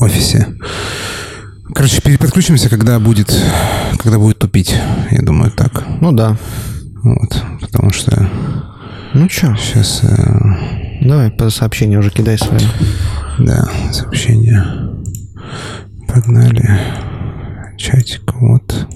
[0.00, 0.46] офисе.
[1.74, 3.34] Короче, переподключимся, когда будет,
[3.98, 4.74] когда будет тупить.
[5.10, 5.84] Я думаю, так.
[6.00, 6.36] Ну да.
[7.02, 8.28] Вот, потому что
[9.14, 12.60] Ну что, сейчас, э, давай по сообщению уже кидай свое.
[13.38, 14.64] да, сообщение.
[16.08, 16.80] Погнали.
[17.76, 18.86] Чатик, вот.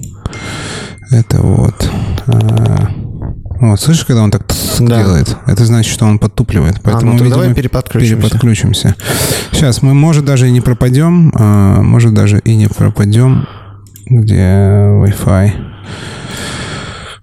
[1.10, 1.90] Это вот.
[2.26, 2.90] А,
[3.70, 4.42] вот, слышишь, когда он так
[4.80, 5.02] Да.
[5.02, 5.36] делает?
[5.46, 6.80] Это значит, что он подтупливает.
[6.82, 8.16] Поэтому, ну то давай видимо, переподключимся.
[8.16, 8.94] переподключимся.
[9.52, 11.32] Сейчас мы, может, даже и не пропадем.
[11.34, 13.46] а, может, даже и не пропадем.
[14.06, 15.52] Где Wi-Fi?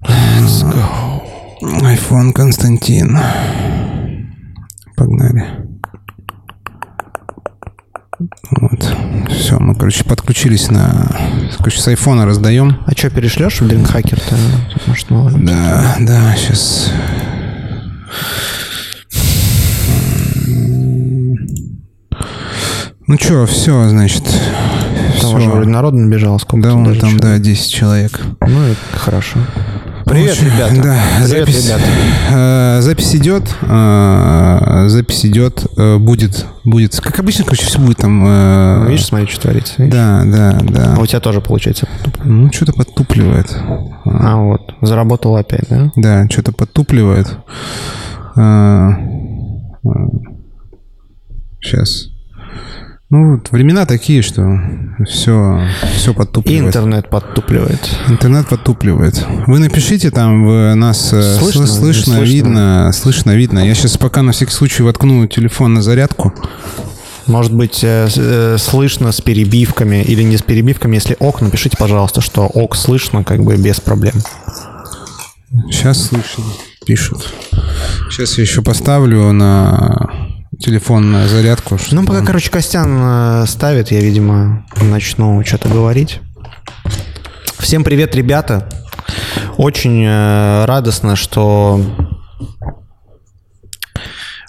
[0.07, 1.21] Let's go.
[1.83, 3.17] iPhone Константин.
[4.95, 5.45] Погнали.
[8.51, 8.95] Вот.
[9.39, 11.15] Все, мы, короче, подключились на...
[11.59, 12.77] Короче, с айфона раздаем.
[12.85, 14.35] А что, перешлешь в Дринхакер-то?
[14.85, 15.37] Может, мало ли.
[15.45, 16.91] Да, да, сейчас.
[23.07, 24.23] Ну что, все, значит.
[25.21, 25.49] Там уже Все.
[25.49, 27.19] вроде народ набежал, сколько Да, там, человек?
[27.21, 28.21] да, 10 человек.
[28.41, 29.39] Ну, это хорошо.
[30.09, 30.75] Привет, Очень- ребята.
[30.81, 31.83] Да, Привет, запись, ребята.
[32.31, 33.43] э, запись идет.
[33.61, 35.65] э, запись идет.
[35.77, 36.99] э, будет, будет.
[36.99, 38.23] Как обычно, короче, все будет там.
[38.25, 39.73] э, Видишь, смотри, что творится.
[39.77, 39.93] видишь?
[39.93, 40.95] Да, да, да.
[40.97, 41.87] А у тебя тоже получается.
[42.23, 43.55] Ну, что-то подтупливает.
[44.05, 44.73] А, вот.
[44.81, 45.91] Заработал опять, да?
[45.95, 47.27] Да, что-то подтупливает.
[48.35, 48.93] А,
[51.61, 52.07] Сейчас.
[53.11, 54.61] Ну, вот времена такие, что
[55.07, 56.67] все, все подтупливает.
[56.67, 57.79] интернет подтупливает.
[58.07, 59.25] Интернет подтупливает.
[59.47, 63.59] Вы напишите там, в нас э, Слышно, слышно, слышно, видно, слышно, видно.
[63.65, 66.35] Я сейчас пока на всякий случай воткну телефон на зарядку.
[67.25, 70.93] Может быть, э, э, слышно с перебивками или не с перебивками.
[70.93, 74.13] Если ок, напишите, пожалуйста, что ок слышно, как бы без проблем.
[75.71, 76.43] Сейчас слышно,
[76.85, 77.33] пишут.
[78.11, 79.98] Сейчас я еще поставлю на
[80.59, 81.77] телефон на зарядку.
[81.91, 86.19] Ну, пока, короче, Костян э, ставит, я, видимо, начну что-то говорить.
[87.59, 88.69] Всем привет, ребята.
[89.57, 91.81] Очень э, радостно, что...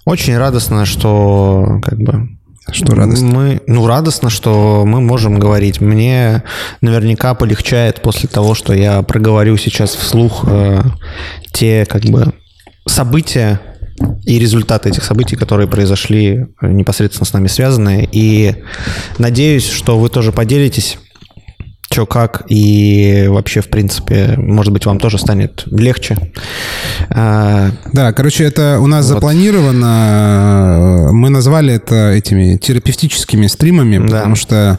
[0.04, 2.30] Очень радостно, что как бы
[2.72, 3.28] Что радостно?
[3.28, 5.80] Мы, ну, радостно, что мы можем говорить.
[5.80, 6.42] Мне
[6.80, 10.82] наверняка полегчает после того, что я проговорю сейчас вслух э,
[11.52, 12.32] те как бы
[12.86, 13.60] события
[14.24, 18.08] и результаты этих событий, которые произошли э, непосредственно с нами связаны.
[18.12, 18.54] И
[19.18, 20.98] надеюсь, что вы тоже поделитесь
[21.92, 26.16] что как, и вообще, в принципе, может быть, вам тоже станет легче.
[27.10, 29.14] А, Да, короче, это у нас Вот.
[29.14, 31.08] запланировано.
[31.12, 34.18] Мы назвали это этими терапевтическими стримами, Да.
[34.18, 34.78] потому что,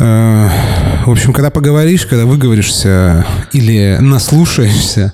[0.00, 0.48] э,
[1.06, 5.12] в общем, когда поговоришь, когда выговоришься или наслушаешься,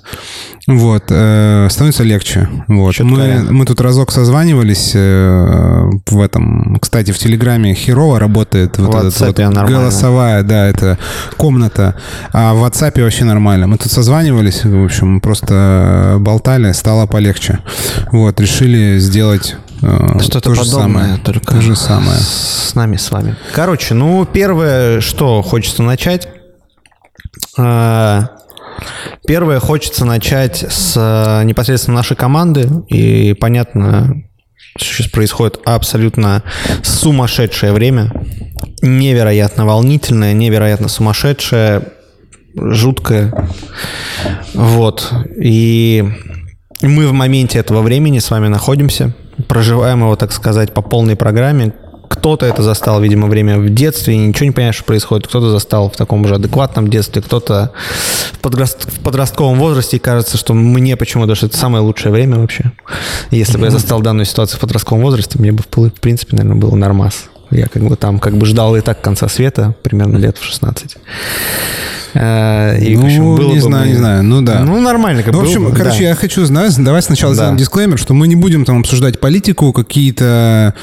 [0.66, 2.48] вот, э, становится легче.
[2.68, 2.98] Вот.
[3.00, 9.04] Мы, мы тут разок созванивались э, в этом, кстати, в Телеграме херово работает вот вот
[9.04, 9.78] WhatsApp нормально.
[9.80, 10.93] голосовая, да, это
[11.36, 11.94] комната,
[12.32, 13.66] а в WhatsApp вообще нормально.
[13.66, 17.58] Мы тут созванивались, в общем, просто болтали, стало полегче.
[18.12, 21.16] Вот, решили сделать э, Что-то то же подобное, самое.
[21.18, 22.18] только То же самое.
[22.18, 23.36] с нами, с вами.
[23.52, 26.28] Короче, ну, первое, что хочется начать.
[27.58, 28.20] э,
[29.26, 32.68] Первое, хочется начать с э, непосредственно нашей команды.
[32.88, 34.24] И понятно,
[34.78, 36.42] сейчас происходит абсолютно
[36.82, 38.12] сумасшедшее время.
[38.82, 41.88] Невероятно волнительное, невероятно сумасшедшее,
[42.56, 43.32] жуткое.
[44.54, 45.12] Вот.
[45.36, 46.04] И
[46.82, 49.14] мы в моменте этого времени с вами находимся,
[49.48, 51.72] проживаем его, так сказать, по полной программе.
[52.14, 55.26] Кто-то это застал, видимо, время в детстве, и ничего не понимает, что происходит.
[55.26, 57.72] Кто-то застал в таком же адекватном детстве, кто-то
[58.32, 62.38] в, подраст- в подростковом возрасте, и кажется, что мне почему-то, что это самое лучшее время
[62.38, 62.72] вообще.
[63.30, 66.74] Если бы я застал данную ситуацию в подростковом возрасте, мне бы, в принципе, наверное, было
[66.76, 67.24] нормас.
[67.50, 70.96] Я как бы там как бы ждал и так конца света, примерно лет в 16.
[72.14, 74.22] Э, И, в ну, общем, было не бы знаю, мне- не знаю.
[74.22, 74.60] Ну да.
[74.60, 75.22] Ну, нормально.
[75.22, 76.04] Как Ну, в общем, бы, короче, да.
[76.10, 77.36] я хочу знать, давай сначала Да.
[77.36, 80.74] сделаем дисклеймер, что мы не будем там обсуждать политику, какие-то,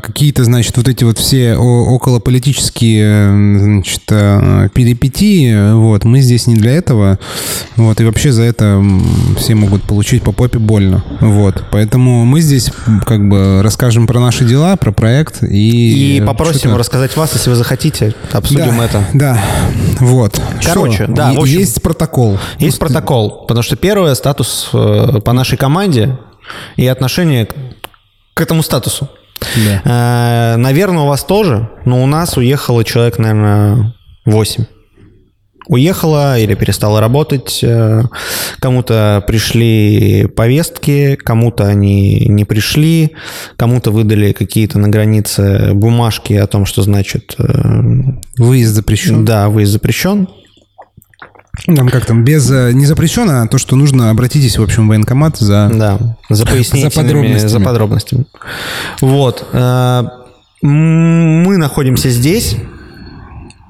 [0.00, 6.54] какие-то, значит, вот эти вот все околополитические, э, значит, э, перипетии, вот, мы здесь не
[6.54, 7.18] для этого,
[7.76, 8.82] вот, и вообще за это
[9.36, 12.70] все могут получить по попе больно, вот, поэтому мы здесь
[13.06, 16.18] как бы расскажем про наши дела, про проект и...
[16.18, 19.04] И попросим рассказать вас, если вы захотите, обсудим да, это.
[19.14, 19.44] Да,
[20.00, 20.40] вот.
[20.64, 21.12] Короче, Что?
[21.12, 22.38] да, в общем- Есть протокол.
[22.58, 26.18] Есть протокол, потому что первое статус э, по нашей команде
[26.76, 27.48] и отношение
[28.38, 29.08] к, этому статусу.
[29.56, 30.54] Да.
[30.54, 33.94] Э, наверное, у вас тоже, но у нас уехало человек, наверное,
[34.26, 34.64] 8.
[35.66, 37.60] уехала или перестала работать.
[37.62, 38.04] Э,
[38.60, 43.16] кому-то пришли повестки, кому-то они не пришли,
[43.56, 47.34] кому-то выдали какие-то на границе бумажки о том, что значит...
[47.38, 47.82] Э,
[48.36, 49.24] выезд запрещен.
[49.24, 50.28] Да, выезд запрещен.
[51.66, 52.50] Там как там, без...
[52.50, 55.70] Э, не запрещено, а то, что нужно, обратитесь, в общем, в военкомат за...
[55.72, 57.48] Да, за пояснениями, за подробностями.
[57.48, 58.26] За подробностями.
[59.00, 59.46] Вот.
[60.60, 62.56] Мы находимся здесь,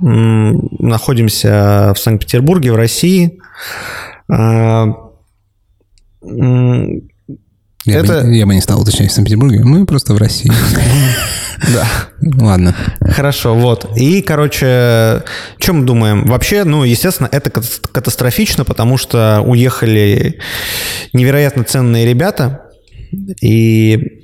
[0.01, 3.39] находимся в Санкт-Петербурге, в России.
[7.93, 8.23] Я, это...
[8.23, 10.53] бы, я бы не стал уточнять в Санкт-Петербурге, мы просто в России.
[11.73, 11.89] Да.
[12.41, 12.73] Ладно.
[13.01, 13.91] Хорошо, вот.
[13.97, 15.25] И, короче,
[15.67, 16.25] мы думаем?
[16.25, 20.39] Вообще, ну, естественно, это катастрофично, потому что уехали
[21.13, 22.63] невероятно ценные ребята,
[23.41, 24.23] и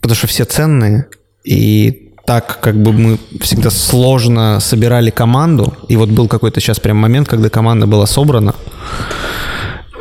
[0.00, 1.06] потому что все ценные,
[1.44, 6.96] и так как бы мы всегда сложно собирали команду, и вот был какой-то сейчас прям
[6.96, 8.54] момент, когда команда была собрана,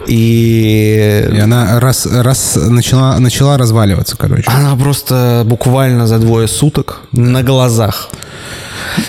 [0.10, 1.30] и...
[1.32, 4.50] и она раз, раз начала, начала разваливаться, короче.
[4.50, 8.10] Она просто буквально за двое суток на глазах.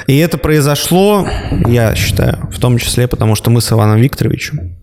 [0.07, 1.27] И это произошло,
[1.67, 4.77] я считаю, в том числе потому, что мы с Иваном Викторовичем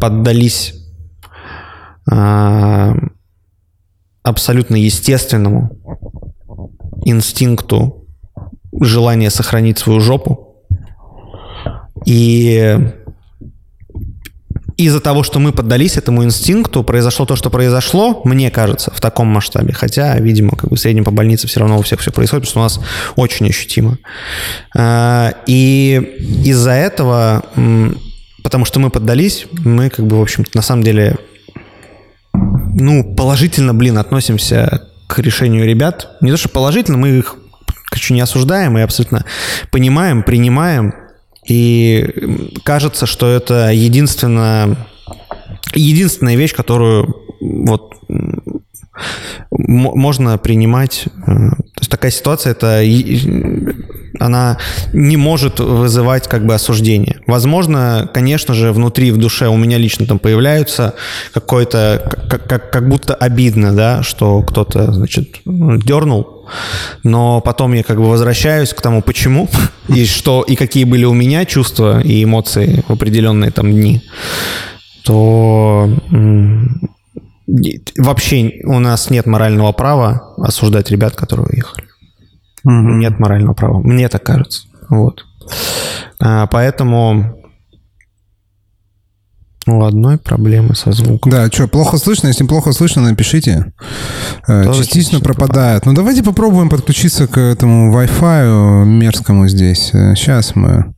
[0.00, 0.74] поддались
[2.10, 2.94] а,
[4.22, 5.70] абсолютно естественному
[7.04, 8.06] инстинкту
[8.80, 10.64] желания сохранить свою жопу.
[12.06, 12.78] И
[14.84, 19.28] из-за того, что мы поддались этому инстинкту, произошло то, что произошло, мне кажется, в таком
[19.28, 19.72] масштабе.
[19.72, 22.68] Хотя, видимо, как бы в среднем по больнице все равно у всех все происходит, потому
[22.68, 23.98] что у нас очень ощутимо.
[24.76, 26.00] А, и
[26.44, 27.44] из-за этого,
[28.42, 31.16] потому что мы поддались, мы как бы, в общем-то, на самом деле,
[32.32, 36.16] ну, положительно, блин, относимся к решению ребят.
[36.20, 37.36] Не то, что положительно, мы их,
[37.90, 39.24] короче, не осуждаем и абсолютно
[39.70, 40.94] понимаем, принимаем.
[41.46, 44.76] И кажется, что это единственная,
[45.74, 47.94] единственная вещь, которую вот
[49.50, 51.06] можно принимать.
[51.06, 52.82] Э, то есть такая ситуация, это
[54.18, 54.58] она
[54.92, 57.20] не может вызывать как бы осуждение.
[57.26, 60.94] Возможно, конечно же, внутри, в душе у меня лично там появляются
[61.32, 66.39] какой-то, как, как, как будто обидно, да, что кто-то, значит, дернул,
[67.02, 69.48] но потом я как бы возвращаюсь к тому, почему,
[69.88, 74.02] и что, и какие были у меня чувства и эмоции в определенные там дни,
[75.04, 75.88] то
[77.98, 81.86] вообще у нас нет морального права осуждать ребят, которые уехали.
[82.64, 82.98] Угу.
[82.98, 83.80] Нет морального права.
[83.80, 84.64] Мне так кажется.
[84.88, 85.24] Вот.
[86.20, 87.39] А, поэтому
[89.70, 91.30] у одной проблемы со звуком.
[91.30, 92.28] Да, что, плохо слышно?
[92.28, 93.72] Если плохо слышно, напишите.
[94.46, 95.86] Э, Тоже частично пропадает.
[95.86, 99.90] Ну, давайте попробуем подключиться к этому Wi-Fi мерзкому здесь.
[99.92, 100.94] Сейчас э, мы...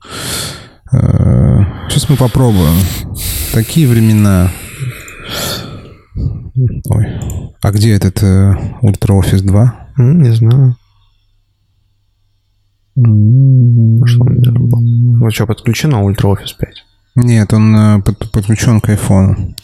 [0.91, 2.77] Сейчас э, мы попробуем.
[3.53, 4.51] Такие времена.
[6.91, 7.07] Ой.
[7.61, 9.89] А где этот Ultra Office 2?
[9.99, 10.77] Не знаю.
[12.95, 14.81] Что он не работал?
[14.83, 16.92] Ну что, подключено Ultra Office 5?
[17.15, 19.55] Нет, он э, под, подключен к iPhone.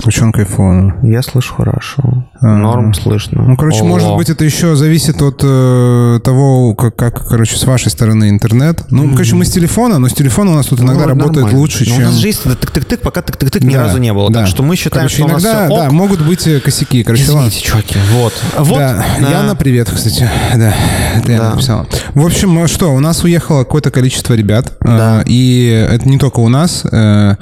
[0.00, 0.94] Подключен к айфону.
[1.02, 2.24] Я слышу хорошо.
[2.40, 3.42] А, Норм слышно.
[3.42, 3.84] Ну, короче, О.
[3.84, 8.82] может быть, это еще зависит от э, того, как, как, короче, с вашей стороны интернет.
[8.88, 9.12] Ну, mm-hmm.
[9.12, 11.58] короче, мы с телефона, но с телефона у нас тут ну, иногда работает нормально.
[11.58, 11.98] лучше, но чем...
[11.98, 14.30] у нас же есть тык-тык-тык, пока тык-тык-тык ни разу не было.
[14.30, 14.40] Да.
[14.40, 15.80] Так что мы считаем, короче, что иногда, у нас все ок.
[15.80, 17.02] Да, могут быть э, косяки.
[17.02, 17.60] Короче, Извините, ладно.
[17.60, 17.98] чуваки.
[18.14, 18.32] Вот.
[18.56, 18.78] вот.
[18.78, 19.04] Да.
[19.20, 19.30] да.
[19.30, 20.30] Яна, привет, кстати.
[20.54, 20.74] Да,
[21.14, 21.32] это да.
[21.32, 21.86] я написала.
[22.14, 24.72] В общем, э, что, у нас уехало какое-то количество ребят.
[24.80, 25.20] Э, да.
[25.20, 27.36] Э, и это не только у нас, э,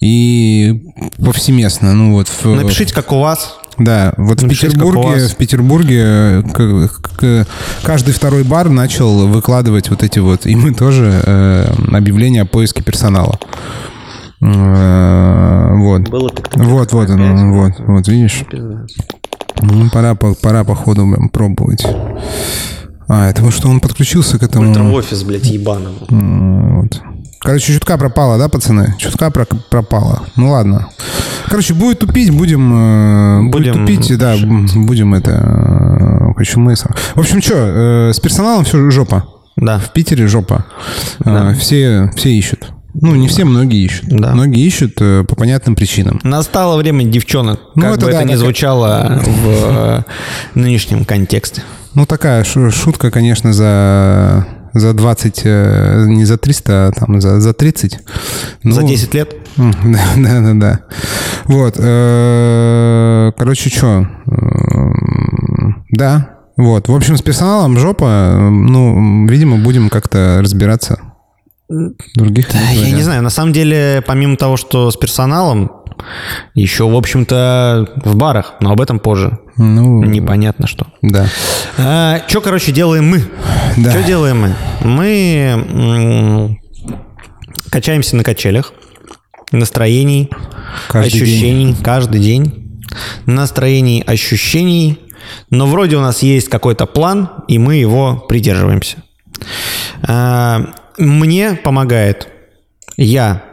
[0.00, 0.80] и
[1.22, 1.92] повсеместно.
[1.92, 3.58] Ну, вот в, Напишите, как у вас.
[3.78, 7.46] Да, вот в Петербурге, в Петербурге к, к,
[7.82, 12.82] каждый второй бар начал выкладывать вот эти вот, и мы тоже э, объявления о поиске
[12.82, 13.38] персонала.
[14.40, 16.08] Э, вот.
[16.08, 18.44] Было вот, вот оно, вот, вот, видишь.
[19.60, 21.84] Ну, пора, пора, походу, пробовать.
[23.08, 24.68] А, это вот что он подключился к этому...
[24.68, 25.94] Ультра-офис, блядь, ебаного.
[26.08, 27.00] Вот.
[27.40, 28.94] Короче, чутка пропала, да, пацаны?
[28.98, 30.22] Чутка про пропала.
[30.36, 30.88] Ну ладно.
[31.48, 32.72] Короче, будет тупить, будем...
[32.72, 33.50] Э, будем...
[33.50, 35.30] Будет тупить, да, будем это...
[35.30, 36.74] Э, короче, мы...
[36.74, 39.26] В общем, что, э, с персоналом все жопа.
[39.56, 39.78] Да.
[39.78, 40.66] В Питере жопа.
[41.20, 41.54] Да.
[41.54, 42.72] Все, все ищут.
[43.00, 44.08] Ну, не все, многие ищут.
[44.08, 44.34] Да.
[44.34, 46.20] Многие ищут по понятным причинам.
[46.24, 50.04] Настало время девчонок, ну, как это, бы да, это ни звучало в
[50.54, 51.62] нынешнем контексте.
[51.94, 57.52] Ну, такая шутка, конечно, за за 20, э, не за 300, а там за, за
[57.52, 57.98] 30.
[58.62, 59.36] Ну, за 10 лет?
[59.56, 60.54] Да, да, да.
[60.54, 60.80] да.
[61.44, 61.74] Вот.
[61.78, 64.06] Э, короче, что?
[64.26, 64.88] Э,
[65.90, 66.30] да.
[66.56, 66.88] Вот.
[66.88, 68.36] В общем, с персоналом жопа.
[68.50, 70.98] Ну, видимо, будем как-то разбираться.
[71.68, 75.70] Других Да, я не знаю, на самом деле, помимо того, что с персоналом,
[76.54, 79.38] еще, в общем-то, в барах, но об этом позже.
[79.56, 80.86] Ну, Непонятно что.
[81.02, 81.26] да.
[82.28, 83.24] что, короче, делаем мы?
[83.76, 83.90] Да.
[83.90, 84.54] Что делаем мы?
[84.84, 86.58] Мы
[87.70, 88.72] качаемся на качелях,
[89.52, 90.30] настроений,
[90.88, 92.82] Каждый ощущений каждый день.
[93.26, 94.98] Настроений, ощущений.
[95.50, 98.98] Но вроде у нас есть какой-то план, и мы его придерживаемся.
[100.02, 102.28] А, Мне помогает.
[102.96, 103.44] Я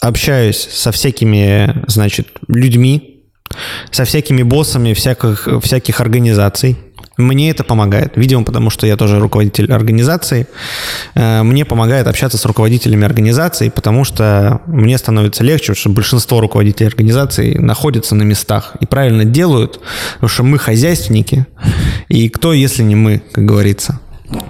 [0.00, 3.24] общаюсь со всякими, значит, людьми,
[3.90, 6.76] со всякими боссами всяких, всяких организаций.
[7.16, 8.12] Мне это помогает.
[8.16, 10.46] Видимо, потому что я тоже руководитель организации.
[11.14, 16.40] Э, Мне помогает общаться с руководителями организаций, потому что мне становится легче, потому что большинство
[16.40, 19.80] руководителей организаций находятся на местах и правильно делают,
[20.14, 21.46] потому что мы хозяйственники.
[22.08, 24.00] И кто, если не мы, как говорится.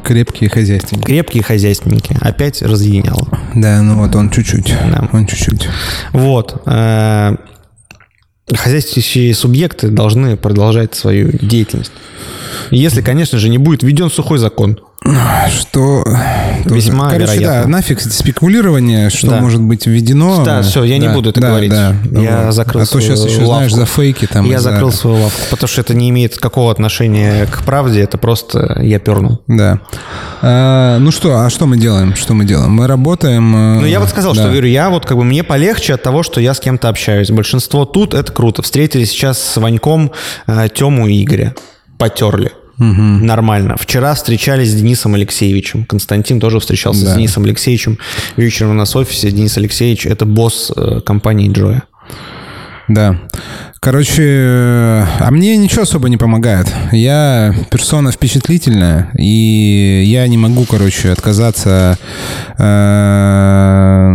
[0.03, 1.07] Крепкие хозяйственники.
[1.07, 2.17] Крепкие хозяйственники.
[2.21, 3.29] Опять разъединяло.
[3.55, 4.75] Да, ну вот он чуть-чуть.
[4.91, 5.09] Да.
[5.13, 5.69] Он чуть-чуть.
[6.13, 6.63] Вот.
[6.67, 7.37] э,
[8.55, 11.93] Хозяйствующие субъекты должны продолжать свою деятельность.
[12.71, 14.81] Если, конечно же, не будет введен сухой закон.
[15.49, 16.05] Что...
[16.65, 17.63] Весьма Короче, вероятно.
[17.63, 19.41] да, нафиг спекулирование, что Да.
[19.41, 20.45] может быть введено.
[20.45, 21.71] Да, всё, я не Да, буду это да, говорить.
[21.71, 22.55] Да, Я Вот.
[22.55, 23.77] закрыл А то сейчас свою еще, знаешь, лавку.
[23.77, 24.45] за фейки там.
[24.45, 28.19] я за- закрыл свою лавку, потому что это не имеет какого отношения к правде, это
[28.19, 29.41] просто я пернул.
[29.47, 29.81] Да.
[30.43, 32.15] А, ну что, а что мы делаем?
[32.15, 32.73] Что мы делаем?
[32.73, 33.55] Мы работаем...
[33.57, 34.41] э, Ну, я вот сказал, да.
[34.43, 37.31] что, говорю, я вот как бы мне полегче от того, что я с кем-то общаюсь.
[37.31, 38.63] Большинство тут, это круто.
[38.63, 40.11] Встретились сейчас с Ваньком,
[40.47, 41.55] э, Тему и Игоря.
[41.99, 42.53] Потерли.
[42.79, 43.77] Нормально.
[43.79, 45.85] Вчера встречались с Денисом Алексеевичем.
[45.85, 47.11] Константин тоже встречался Да.
[47.13, 47.99] с Денисом Алексеевичем.
[48.37, 51.83] Вечером у нас в офисе Денис Алексеевич– это босс э, компании Джоя.
[52.87, 53.19] Да.
[53.81, 56.67] Короче, э, а мне ничего особо не помогает.
[56.93, 61.99] Я персона впечатлительная, и я не могу, короче, отказаться...
[62.59, 64.11] э,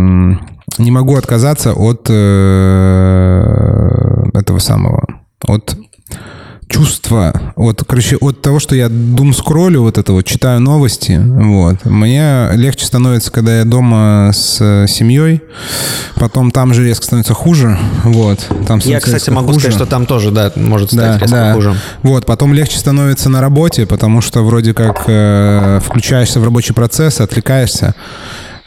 [0.78, 3.42] Не могу отказаться от э,
[4.34, 5.06] этого самого...
[5.46, 5.76] От
[6.68, 11.84] чувства, от, короче, от того, что я дум скроллю вот это вот, читаю новости, вот,
[11.84, 15.42] мне легче становится, когда я дома с семьей,
[16.16, 18.46] потом там же резко становится хуже, вот.
[18.66, 19.60] Там Я, кстати, могу хуже.
[19.60, 21.76] сказать, что там тоже, да, может стать резко хуже.
[22.02, 27.20] Вот, потом легче становится на работе, потому что вроде как э, включаешься в рабочий процесс,
[27.20, 27.94] отвлекаешься.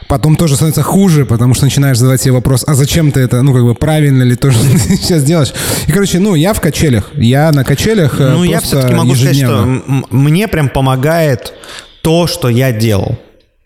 [0.08, 3.54] Потом тоже становится хуже, потому что начинаешь задавать себе вопрос, а зачем ты это, ну,
[3.54, 5.54] как бы, правильно ли то, что ты сейчас делаешь?
[5.88, 7.12] И, короче, ну, я в качелях.
[7.16, 10.06] Я на качелях э, Ну, я все-таки могу сказать, что ежедневно.
[10.10, 11.54] мне прям помогает
[12.02, 13.18] то, что я делал.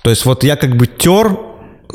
[0.03, 1.37] То есть вот я как бы тер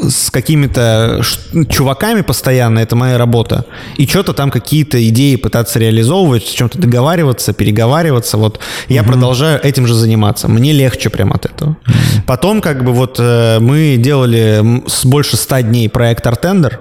[0.08, 1.22] с какими-то
[1.68, 3.64] чуваками постоянно, это моя работа,
[3.96, 9.86] и что-то там какие-то идеи пытаться реализовывать, с чем-то договариваться, переговариваться, вот я продолжаю этим
[9.86, 10.48] же заниматься.
[10.48, 11.76] Мне легче прям от этого.
[12.26, 16.80] Потом как бы вот э, мы делали с больше ста дней проект Артендер.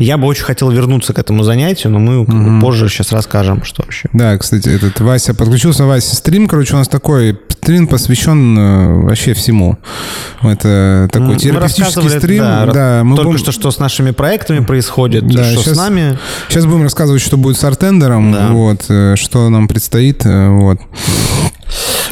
[0.00, 3.64] Я бы очень хотел вернуться к этому занятию, но мы как бы позже сейчас расскажем,
[3.64, 4.08] что вообще.
[4.12, 9.34] Да, кстати, этот Вася, подключился Вася стрим, короче, у нас такой стрим посвящен э, вообще
[9.34, 9.78] всему.
[10.42, 12.66] Это такой Мы терапевтический рассказывали, стрим.
[12.66, 15.76] да, Да, мы только будем- что, что с нашими проектами происходит, Да, что щас- с
[15.76, 16.18] нами.
[16.48, 18.48] Сейчас будем рассказывать, что будет с Артендером, Да.
[18.48, 20.78] вот, э, что нам предстоит, э, вот.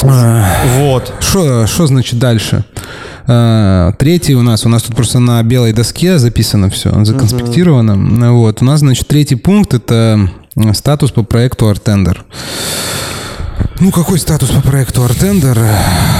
[0.02, 0.44] А,
[0.78, 1.12] Вот.
[1.20, 2.64] Что, значит дальше?
[3.26, 7.94] А, Третий у нас, у нас тут просто на белой доске записано все, законспектировано.
[7.96, 10.30] Ну Вот, у нас, значит, третий пункт это
[10.72, 12.24] статус по проекту Артендер.
[13.80, 15.56] Ну, какой статус по проекту Артендер?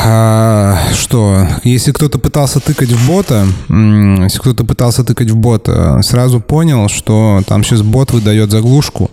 [0.07, 6.39] А, что, если кто-то пытался тыкать в бота, если кто-то пытался тыкать в бота, сразу
[6.39, 9.11] понял, что там сейчас бот выдает заглушку,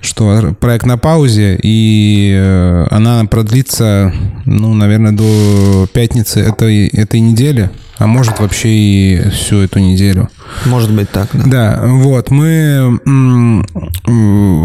[0.00, 4.12] что проект на паузе, и э, она продлится,
[4.44, 10.28] ну, наверное, до пятницы этой, этой недели, а может вообще и всю эту неделю.
[10.66, 11.42] Может быть так, да.
[11.46, 12.98] Да, вот, мы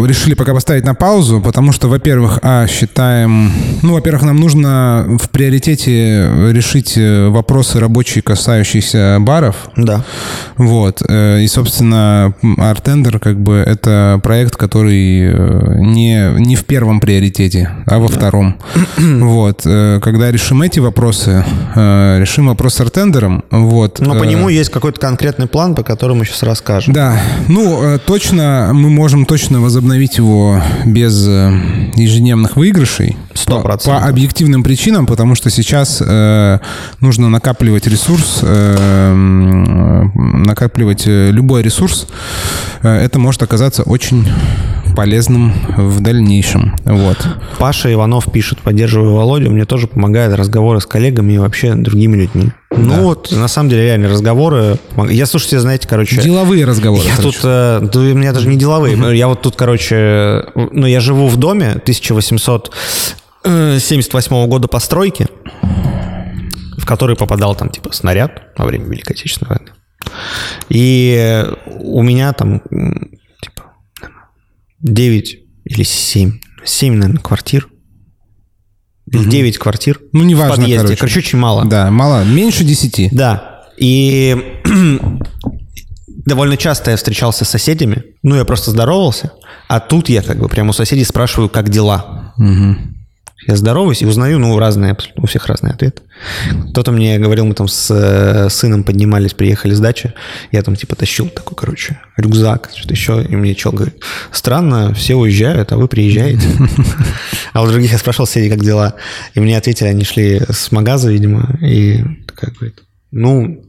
[0.08, 5.30] решили пока поставить на паузу, потому что, во-первых, а, считаем, ну, во-первых, нам нужно в
[5.30, 10.04] приоритете решить э, вопросы рабочие, касающиеся баров, Да.
[10.58, 17.00] вот, э, и, собственно, Артендер, как бы, это проект, который э, не, не в первом
[17.00, 18.58] приоритете, а во втором.
[19.30, 21.44] Вот, когда решим эти вопросы,
[21.76, 24.00] решим вопрос с Артендером, вот.
[24.00, 26.94] Но по нему есть какой-то конкретный план, по которому сейчас расскажем.
[26.94, 31.52] да, ну э, точно мы можем точно возобновить его без э,
[31.96, 33.18] ежедневных выигрышей.
[33.34, 34.02] Сто По- процентов.
[34.04, 36.60] По объективным причинам, потому что сейчас э,
[37.00, 42.08] нужно накапливать ресурс, э, м, накапливать э, любой ресурс.
[42.84, 44.28] Э, это может оказаться очень
[45.00, 46.76] полезным в дальнейшем.
[46.84, 47.26] Вот.
[47.58, 52.52] Паша Иванов пишет, поддерживаю Володю, мне тоже помогают разговоры с коллегами и вообще другими людьми.
[52.70, 54.78] Ну вот, на самом деле, реально, разговоры...
[55.10, 56.22] Я, слушайте, знаете, короче...
[56.22, 57.08] Деловые разговоры.
[57.08, 57.38] Я короче.
[57.38, 59.18] тут, э, да у меня даже не деловые.
[59.18, 65.28] Я вот тут, короче, ну, я живу в доме 1878 года постройки,
[66.78, 69.72] в который попадал там, типа, снаряд во время Великой Отечественной войны.
[70.68, 71.46] И
[71.80, 72.62] у меня там,
[74.82, 77.68] 9 или 7, 7, наверное, квартир.
[79.12, 80.78] Или 9 квартир Ну, в неважно, подъезде.
[80.84, 80.98] короче.
[81.00, 81.66] Короче, очень мало.
[81.66, 82.24] Да, мало.
[82.24, 83.10] Меньше десяти.
[83.12, 83.64] Да.
[83.78, 84.38] И
[86.26, 88.04] довольно часто я встречался с соседями.
[88.24, 89.34] Ну, я просто здоровался.
[89.68, 92.34] А тут я как бы прямо у соседей спрашиваю, как дела.
[93.48, 96.02] Я здороваюсь и узнаю, ну, разные, у всех разные ответы.
[96.72, 100.14] Кто-то мне говорил, мы там с э, сыном поднимались, приехали с дачи,
[100.52, 103.96] я там типа тащил такой, короче, рюкзак, что-то еще, и мне чел говорит,
[104.32, 106.48] странно, все уезжают, а вы приезжаете.
[107.54, 108.96] А у других я спрашивал соседей, как дела,
[109.34, 113.64] и мне ответили, они шли с магаза, видимо, и такая говорит, ну,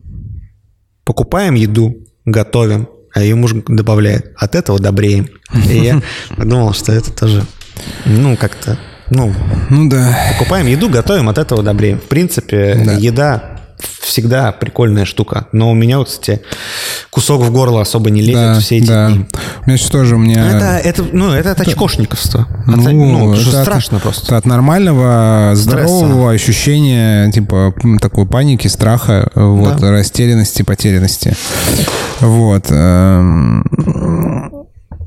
[1.05, 5.29] покупаем еду, готовим, а ее муж добавляет, от этого добреем.
[5.69, 6.03] И я
[6.37, 7.45] подумал, что это тоже,
[8.05, 8.79] ну, как-то,
[9.11, 9.33] ну,
[9.71, 10.17] Ну да.
[10.39, 11.99] Покупаем еду, готовим, от этого добреем.
[11.99, 12.93] В принципе, Да.
[12.93, 13.43] еда
[14.03, 15.47] всегда прикольная штука.
[15.53, 16.43] Но у меня вот, кстати,
[17.11, 19.09] кусок в горло особо не лезет Да, все эти да.
[19.11, 19.27] дни.
[19.65, 20.47] У меня сейчас тоже у меня...
[20.49, 22.47] Это, это, ну, это от очкошниковства.
[22.67, 24.27] От- Ну, ну, что это от- страшно просто.
[24.27, 29.91] это от нормального, здорового ощущения, типа, такой паники, страха, вот, Да.
[29.91, 31.35] растерянности, потерянности.
[32.21, 32.67] Вот.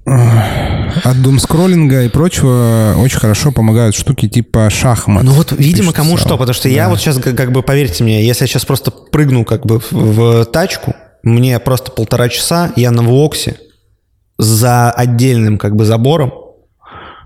[0.05, 5.23] От думскроллинга и прочего очень хорошо помогают штуки типа шахмат.
[5.23, 8.43] Ну вот, видимо, кому что, потому что я вот сейчас, как бы, поверьте мне, если
[8.43, 10.93] я сейчас просто прыгну как бы в, в тачку,
[11.23, 13.57] мне просто полтора часа, я на Воксе
[14.37, 16.33] за отдельным как бы забором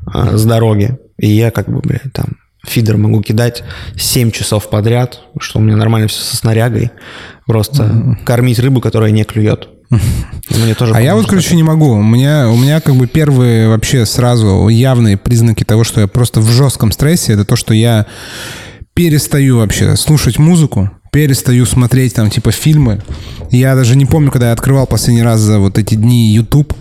[0.06, 3.64] а, с дороги, и я как бы, блядь, там фидер могу кидать
[3.96, 6.92] 7 часов подряд, что у меня нормально все со снарягой,
[7.46, 9.70] просто кормить рыбу, которая не клюет.
[9.90, 11.92] Мне тоже А я вот, короче, не могу.
[11.92, 16.42] У меня, у меня как бы первые вообще сразу явные признаки того, что я просто
[16.42, 18.06] в жестком стрессе, это то, что я
[18.94, 23.02] перестаю вообще слушать музыку, перестаю смотреть там типа фильмы.
[23.52, 26.74] Я даже не помню, когда я открывал последний раз за вот эти дни YouTube,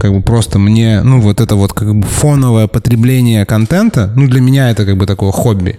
[0.00, 4.40] как бы просто мне, ну, вот это вот как бы фоновое потребление контента, ну, для
[4.40, 5.78] меня это как бы такое хобби.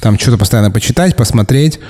[0.00, 1.80] Там что-то постоянно почитать, посмотреть.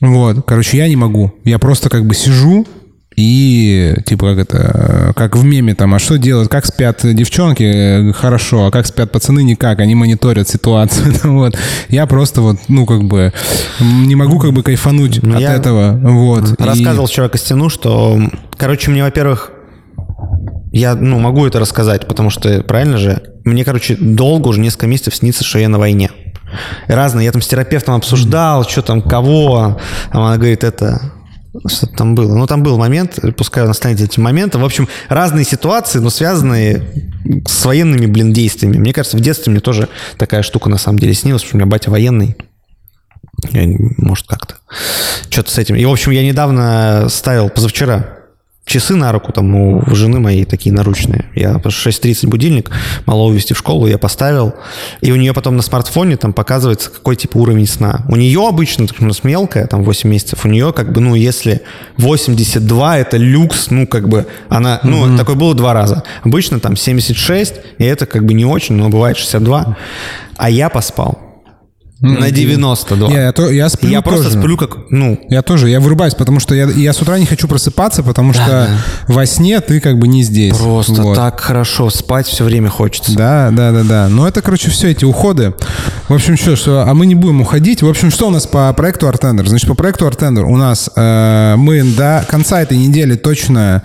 [0.00, 1.34] Вот, короче, я не могу.
[1.44, 2.66] Я просто как бы сижу
[3.20, 8.12] и, типа, как это, как в меме там, а что делать, как спят девчонки, Э,
[8.12, 11.56] хорошо, а как спят пацаны, никак, они мониторят ситуацию, вот.
[11.88, 13.32] Я просто вот, ну, как бы,
[13.80, 16.58] не могу как бы кайфануть Ну, от этого, вот.
[16.58, 18.18] И- Рассказывал вчера Костяну, что,
[18.56, 19.50] короче, мне, во-первых,
[20.72, 25.14] я, ну, могу это рассказать, потому что, правильно же, мне, короче, долго уже несколько месяцев
[25.16, 26.10] снится, что я на войне.
[26.88, 29.76] И разные, я там с терапевтом обсуждал, что там, кого, а
[30.10, 31.12] она говорит, это,
[31.66, 32.34] что там было?
[32.34, 34.62] Ну, там был момент, пускай настанет этим моментом.
[34.62, 37.10] В общем, разные ситуации, но связанные
[37.46, 38.78] с военными, блин, действиями.
[38.78, 41.60] Мне кажется, в детстве мне тоже такая штука на самом деле снилась, потому что у
[41.60, 42.36] меня батя военный.
[43.96, 44.56] Может, как-то.
[45.28, 45.74] Что-то с этим.
[45.76, 48.19] И, в общем, я недавно ставил, позавчера,
[48.64, 51.26] часы на руку, там у жены моей такие наручные.
[51.34, 52.70] Я по 6.30 будильник,
[53.06, 54.54] мало увезти в школу, я поставил.
[55.00, 58.04] И у нее потом на смартфоне там показывается, какой типа уровень сна.
[58.08, 61.14] У нее обычно, так, у нас мелкая, там 8 месяцев, у нее как бы, ну,
[61.14, 61.62] если
[61.96, 66.04] 82 это люкс, ну, как бы она, ну, такое было два раза.
[66.22, 69.76] Обычно там 76, и это как бы не очень, но бывает 62.
[70.36, 71.29] А я поспал
[72.00, 73.08] на 92.
[73.08, 74.38] Не, я, то- я сплю Я просто тоже.
[74.40, 77.46] сплю как, ну, Я тоже, я вырубаюсь, потому что я, я с утра не хочу
[77.46, 78.68] просыпаться, потому что
[79.06, 80.56] во сне ты как бы не здесь.
[80.56, 81.16] просто Вот.
[81.16, 83.14] так хорошо спать все время хочется.
[83.14, 84.08] Да, да, да, да.
[84.08, 85.54] Но это, короче, все эти уходы.
[86.08, 87.82] В общем, что, что, а мы не будем уходить.
[87.82, 89.46] В общем, что у нас по проекту Artender?
[89.46, 93.82] Значит, по проекту Artender у нас э, мы до конца этой недели точно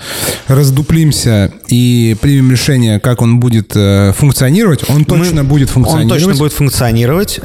[0.47, 4.89] раздуплимся и примем решение, как он будет э, функционировать.
[4.89, 6.11] Он точно Мы- будет функционировать.
[6.13, 7.39] Он точно будет функционировать.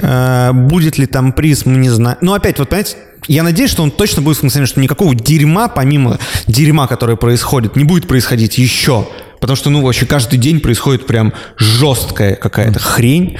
[0.69, 2.19] Будет ли там приз, мы не знаем.
[2.21, 2.97] Ну, опять, вот, понимаете,
[3.29, 7.85] я надеюсь, что он точно будет функционировать, что никакого дерьма, помимо дерьма, которое происходит, не
[7.85, 9.07] будет происходить еще.
[9.41, 13.39] Потому что, ну, вообще каждый день происходит прям жесткая какая-то хрень.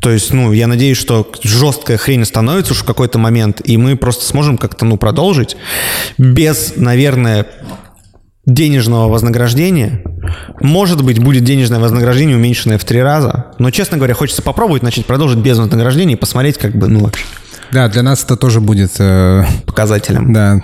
[0.00, 3.96] То есть, ну, я надеюсь, что жесткая хрень становится уж в какой-то момент, и мы
[3.96, 5.56] просто сможем как-то, ну, продолжить
[6.16, 7.46] без, наверное,
[8.46, 10.02] денежного вознаграждения.
[10.60, 13.52] Может быть, будет денежное вознаграждение, уменьшенное в три раза.
[13.58, 17.24] Но, честно говоря, хочется попробовать начать продолжить без вознаграждения и посмотреть, как бы, ну, вообще.
[17.72, 18.92] Да, для нас это тоже будет...
[18.98, 20.32] Э, Показателем.
[20.32, 20.60] Да,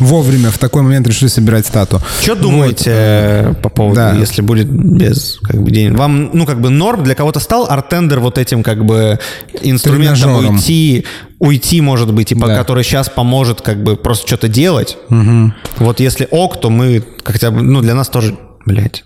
[0.00, 2.00] вовремя в такой момент решили собирать стату.
[2.20, 2.96] Что думаете вот.
[2.96, 4.12] Э, по поводу, да.
[4.14, 5.96] если будет без как бы, денег?
[5.96, 9.20] Вам, ну, как бы норм для кого-то стал артендер вот этим как бы
[9.62, 11.06] инструментом уйти,
[11.38, 12.56] уйти, может быть, типа, да.
[12.56, 14.96] который сейчас поможет как бы просто что-то делать.
[15.10, 15.52] Угу.
[15.78, 19.04] Вот если ок, то мы хотя бы, ну, для нас тоже, блядь.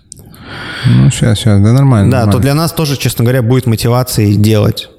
[0.87, 2.11] Ну, сейчас, сейчас, да нормально.
[2.11, 2.31] Да, нормально.
[2.31, 4.89] то для нас тоже, честно говоря, будет мотивацией делать.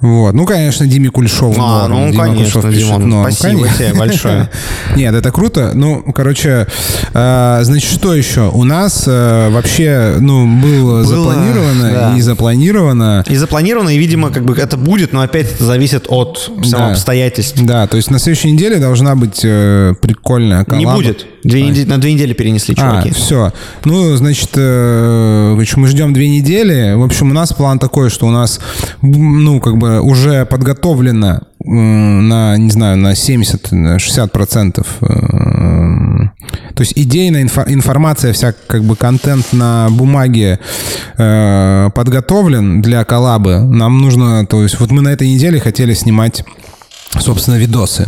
[0.00, 0.32] Вот.
[0.32, 2.06] Ну, конечно, Диме Кульшову а, норм.
[2.06, 3.32] Ну, Дима конечно, Кульшов пишет Димон, норм.
[3.32, 3.86] Спасибо конечно.
[3.86, 4.50] тебе большое.
[4.96, 5.72] Нет, это круто.
[5.74, 6.66] Ну, короче,
[7.14, 8.50] э, значит, что еще?
[8.52, 12.16] У нас э, вообще, ну, было, было запланировано да.
[12.16, 13.24] и запланировано.
[13.28, 16.92] И запланировано, и, видимо, как бы это будет, но опять это зависит от да.
[16.92, 17.60] обстоятельств.
[17.60, 20.90] Да, то есть на следующей неделе должна быть э, прикольная коллаба.
[20.90, 21.26] Не будет.
[21.48, 21.66] Две а.
[21.70, 23.08] недели, на две недели перенесли, чуваки.
[23.08, 23.52] А, все.
[23.86, 26.92] Ну, значит, э, мы ждем две недели.
[26.94, 28.60] В общем, у нас план такой, что у нас,
[29.00, 34.86] ну, как бы уже подготовлено на, не знаю, на 70-60%.
[35.00, 35.06] Э,
[36.74, 40.60] то есть идейная инфо- информация, вся как бы контент на бумаге
[41.16, 43.60] э, подготовлен для коллабы.
[43.60, 46.44] Нам нужно, то есть вот мы на этой неделе хотели снимать,
[47.18, 48.06] собственно, видосы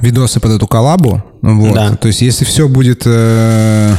[0.00, 1.22] видосы под эту коллабу.
[1.42, 1.74] Вот.
[1.74, 1.96] Да.
[1.96, 3.02] То есть, если все будет...
[3.06, 3.94] Э,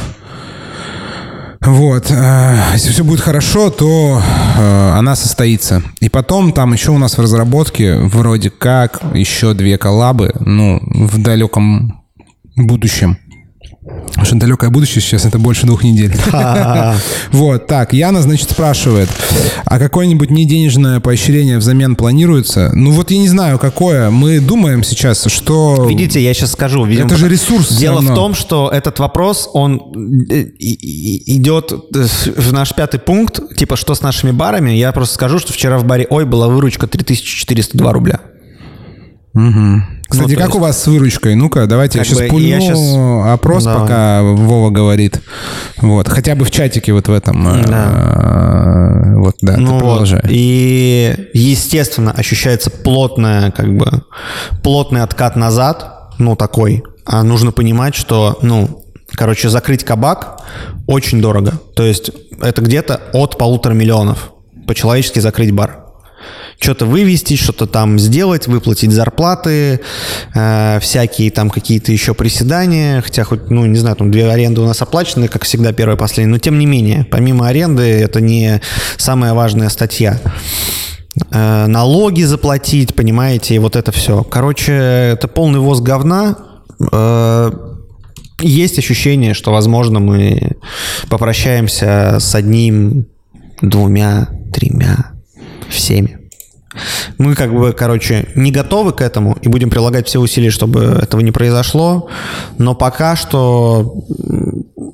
[1.64, 4.20] вот, э, если все будет хорошо, то
[4.58, 5.82] э, она состоится.
[6.00, 11.22] И потом там еще у нас в разработке вроде как еще две коллабы, ну, в
[11.22, 12.02] далеком
[12.56, 13.18] будущем.
[13.84, 16.14] Потому что далекое будущее сейчас это больше двух недель.
[17.32, 19.08] Вот, так, Яна, значит, спрашивает,
[19.64, 22.70] а какое-нибудь неденежное поощрение взамен планируется?
[22.74, 24.10] Ну вот я не знаю, какое.
[24.10, 25.86] Мы думаем сейчас, что...
[25.88, 26.84] Видите, я сейчас скажу.
[26.84, 27.72] Видимо, это же ресурс.
[27.76, 29.80] Дело в том, что этот вопрос, он
[30.30, 34.70] э, идет в наш пятый пункт, типа, что с нашими барами.
[34.72, 38.20] Я просто скажу, что вчера в баре Ой была выручка 3402 рубля.
[39.34, 39.82] Угу.
[40.12, 40.56] Кстати, ну, как есть...
[40.56, 41.34] у вас с выручкой?
[41.34, 43.32] Ну-ка, давайте я сейчас пульну я сейчас...
[43.32, 43.80] опрос, Давай.
[43.80, 45.20] пока Вова говорит.
[45.78, 47.42] Вот, хотя бы в чатике вот в этом.
[47.44, 47.62] Да.
[47.66, 50.08] А, вот, да, ну ты вот.
[50.28, 54.02] И, естественно, ощущается плотная, как бы,
[54.62, 56.82] плотный откат назад, ну, такой.
[57.04, 60.40] А нужно понимать, что, ну, короче, закрыть кабак
[60.86, 61.54] очень дорого.
[61.74, 64.32] То есть это где-то от полутора миллионов
[64.66, 65.81] по-человечески закрыть бар
[66.58, 69.80] что-то вывести, что-то там сделать, выплатить зарплаты,
[70.34, 74.66] э, всякие там какие-то еще приседания, хотя хоть, ну, не знаю, там две аренды у
[74.66, 78.60] нас оплачены, как всегда, первая, последняя, но тем не менее, помимо аренды, это не
[78.96, 80.20] самая важная статья.
[81.30, 84.22] Э, налоги заплатить, понимаете, и вот это все.
[84.24, 86.36] Короче, это полный воз говна.
[86.92, 87.50] Э,
[88.40, 90.56] есть ощущение, что, возможно, мы
[91.08, 93.06] попрощаемся с одним,
[93.60, 95.12] двумя, тремя,
[95.72, 96.18] всеми.
[97.18, 101.20] Мы как бы, короче, не готовы к этому и будем прилагать все усилия, чтобы этого
[101.20, 102.08] не произошло.
[102.58, 103.94] Но пока что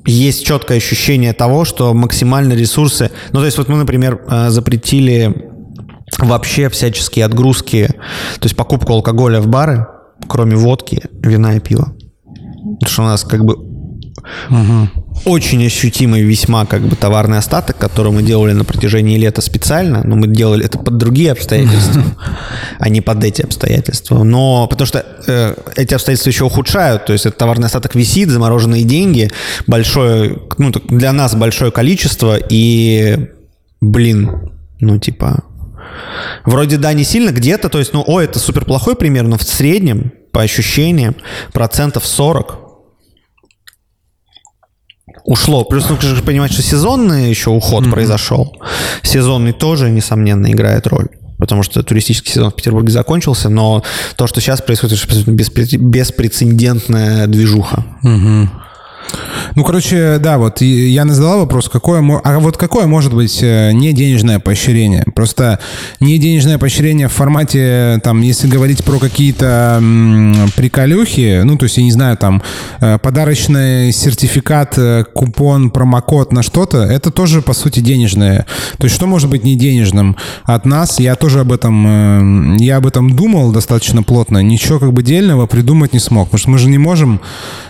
[0.05, 3.11] есть четкое ощущение того, что максимально ресурсы...
[3.31, 5.51] Ну, то есть вот мы, например, э, запретили
[6.17, 9.87] вообще всяческие отгрузки, то есть покупку алкоголя в бары,
[10.27, 11.93] кроме водки, вина и пива.
[12.79, 13.55] Потому что у нас как бы
[14.49, 14.89] угу
[15.25, 20.15] очень ощутимый весьма как бы товарный остаток, который мы делали на протяжении лета специально, но
[20.15, 22.03] мы делали это под другие обстоятельства,
[22.79, 24.23] а не под эти обстоятельства.
[24.23, 28.83] Но потому что э, эти обстоятельства еще ухудшают, то есть этот товарный остаток висит, замороженные
[28.83, 29.29] деньги,
[29.67, 33.29] большое, ну для нас большое количество и,
[33.81, 35.43] блин, ну типа
[36.45, 39.43] Вроде да, не сильно, где-то, то есть, ну, о, это супер плохой пример, но в
[39.43, 41.15] среднем, по ощущениям,
[41.51, 42.68] процентов 40
[45.29, 45.63] ушло.
[45.63, 47.91] Плюс нужно понимать, что сезонный еще уход mm-hmm.
[47.91, 48.57] произошел.
[49.03, 51.07] Сезонный тоже, несомненно, играет роль.
[51.37, 53.83] Потому что туристический сезон в Петербурге закончился, но
[54.17, 57.85] то, что сейчас происходит, это беспрецедентная движуха.
[58.03, 58.49] Угу.
[59.55, 63.93] Ну, короче, да, вот я задала вопрос, какое, а вот какое может быть э, не
[63.93, 65.03] денежное поощрение?
[65.15, 65.59] Просто
[65.99, 69.81] не денежное поощрение в формате, там, если говорить про какие-то
[70.55, 72.41] приколюхи, ну, то есть, я не знаю, там,
[72.79, 78.45] э, подарочный сертификат, э, купон, промокод на что-то, это тоже, по сути, денежное.
[78.77, 80.99] То есть, что может быть не денежным от нас?
[80.99, 84.43] Я тоже об этом, я об этом думал достаточно плотно.
[84.43, 87.19] Ничего как бы дельного придумать не смог, потому что мы же не можем,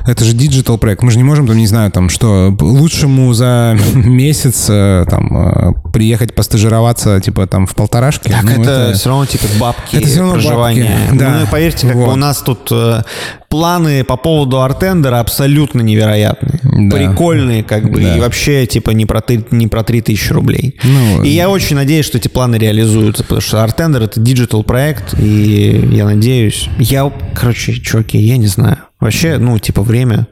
[0.05, 3.77] это же digital проект, мы же не можем, там, не знаю, там, что лучшему за
[3.93, 8.31] месяц э, там э, приехать постажироваться, типа, там, в полторашке.
[8.31, 10.85] Так Ну, это, все равно типа бабки, Это всё равно проживание.
[11.09, 11.29] бабки, да.
[11.39, 12.13] Ну, и поверьте, как бы Вот.
[12.13, 13.01] у нас тут э,
[13.49, 16.59] планы по поводу артендера абсолютно невероятные.
[16.63, 16.95] Да.
[16.95, 18.15] Прикольные, как бы, Да.
[18.15, 20.79] и вообще, типа, не про, ты- не про 3000 рублей.
[20.83, 25.13] Ну, и я очень надеюсь, что эти планы реализуются, потому что артендер— это digital проект,
[25.19, 26.69] и я надеюсь...
[26.79, 28.77] Я, короче, чуваки, я не знаю.
[28.99, 30.27] Вообще, ну, типа, время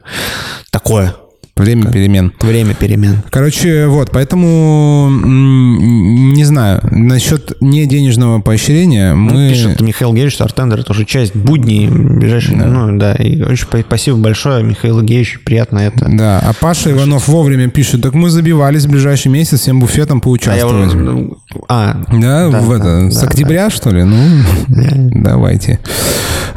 [0.70, 1.14] такое.
[1.58, 2.32] Время перемен.
[2.40, 3.22] Время перемен.
[3.30, 9.48] Короче, вот, поэтому не знаю, насчет неденежного поощрения Ну, мы...
[9.50, 12.56] Пишет Михаил Геевич, что Артендер это уже часть будней ближайшей.
[12.56, 16.06] Ну да, и очень спасибо большое, Михаил Геевич, приятно это.
[16.08, 20.20] Да, а Паша Иванов вовремя пишет, так мы забивались в ближайший месяц всем буфетом А,
[20.20, 20.88] поучаствовать.
[20.88, 24.04] уже- ну, а, Да, Да, в это, да, с да, октября, что ли?
[24.04, 24.42] Ну,
[25.12, 25.80] давайте.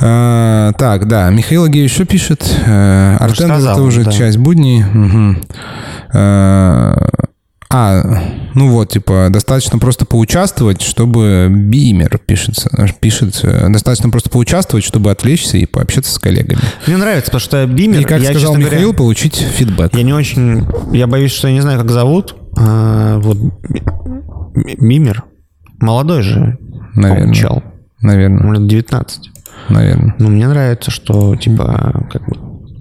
[0.04, 2.44] А, так, да, Михаил Агеевич что пишет?
[2.66, 4.12] А, Артендер сказал, это уже да.
[4.12, 4.84] часть будней.
[4.94, 5.42] Мгм.
[7.74, 8.04] А,
[8.54, 15.10] ну вот, типа, достаточно просто поучаствовать, чтобы бимер пишется, пишет, э, достаточно просто поучаствовать, чтобы
[15.10, 16.60] отвлечься и пообщаться с коллегами.
[16.86, 19.96] мне нравится, потому что Бимер, И, как я, сказал Михаил, говоря, получить фидбэк.
[19.96, 22.36] я не очень, я боюсь, что я не знаю, как зовут.
[22.58, 23.38] А, вот
[24.54, 25.24] Бимер,
[25.80, 26.58] молодой же,
[26.94, 27.34] Наверное.
[27.34, 27.64] чел,
[28.02, 29.30] Наверное, лет 19.
[29.70, 30.14] наверное.
[30.20, 32.36] Ну, мне нравится, что, типа, как бы,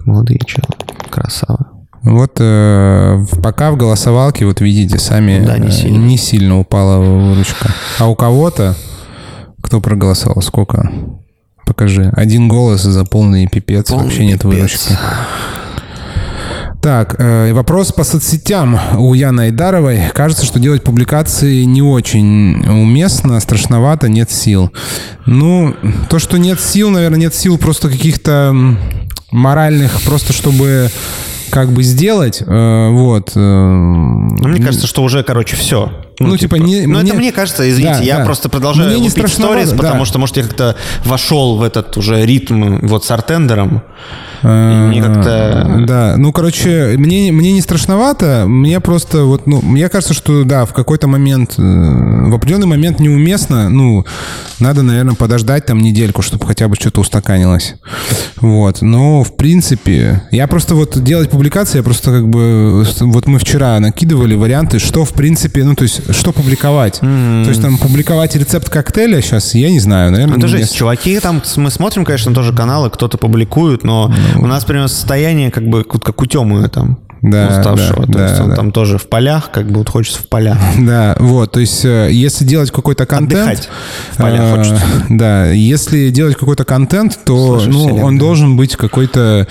[0.05, 0.67] молодые челы,
[1.09, 1.70] красава.
[2.03, 5.97] Вот э, пока в голосовалке, вот видите, сами Да, не э, сильно.
[5.97, 7.71] не сильно упала выручка.
[7.99, 8.75] А у кого-то,
[9.61, 10.91] кто проголосовал, сколько?
[11.65, 12.11] Покажи.
[12.15, 14.55] Один голос за полный пипец, Полный вообще нет пипец.
[14.57, 14.97] выручки.
[16.81, 20.01] Так, э, вопрос по соцсетям у Яны Айдаровой.
[20.15, 24.71] Кажется, что делать публикации не очень уместно, страшновато, нет сил.
[25.27, 25.75] Ну,
[26.09, 28.55] то, что нет сил, наверное, нет сил просто каких-то
[29.31, 30.89] моральных, просто чтобы
[31.51, 33.31] как бы сделать, э, вот.
[33.35, 35.91] э, Ну, мне кажется, что уже, короче, все.
[36.27, 38.25] Ну, типа, не- Ну, это мне- мне кажется, извините, Да, я да.
[38.25, 39.77] просто продолжаю Мне не страшновато, сторис, да.
[39.77, 43.81] потому что, может, я как-то вошел в этот уже ритм вот с артендером.
[44.43, 45.83] Мне как-то...
[45.87, 50.65] Да, ну, короче, мне, мне не страшновато, мне просто вот, ну, мне кажется, что, да,
[50.65, 54.03] в какой-то момент, э, в определенный момент неуместно, ну,
[54.59, 57.75] надо, наверное, подождать там недельку, чтобы хотя бы что-то устаканилось.
[58.37, 63.37] Вот, но, в принципе, я просто вот делать публикации, я просто как бы, вот мы
[63.37, 66.99] вчера накидывали варианты, что, в принципе, ну, то есть, что публиковать.
[66.99, 70.75] То есть, там, публиковать рецепт коктейля сейчас, я не знаю, наверное, Ну, это не жесть.
[70.75, 74.43] Чуваки там, мы смотрим, конечно, тоже каналы, кто-то публикует, но Ну.
[74.43, 78.05] у нас примерно состояние как бы как у Тёмы там, Да, уставшего.
[78.07, 78.55] да, То есть да, он да.
[78.55, 80.57] там тоже в полях, как бы вот хочется в полях.
[80.79, 83.41] Да, вот, то есть, э, если делать какой-то контент...
[83.47, 83.69] Отдыхать
[84.13, 84.81] в полях э, хочется.
[85.09, 89.47] Да, если делать какой-то контент, то, ну, он должен быть какой-то,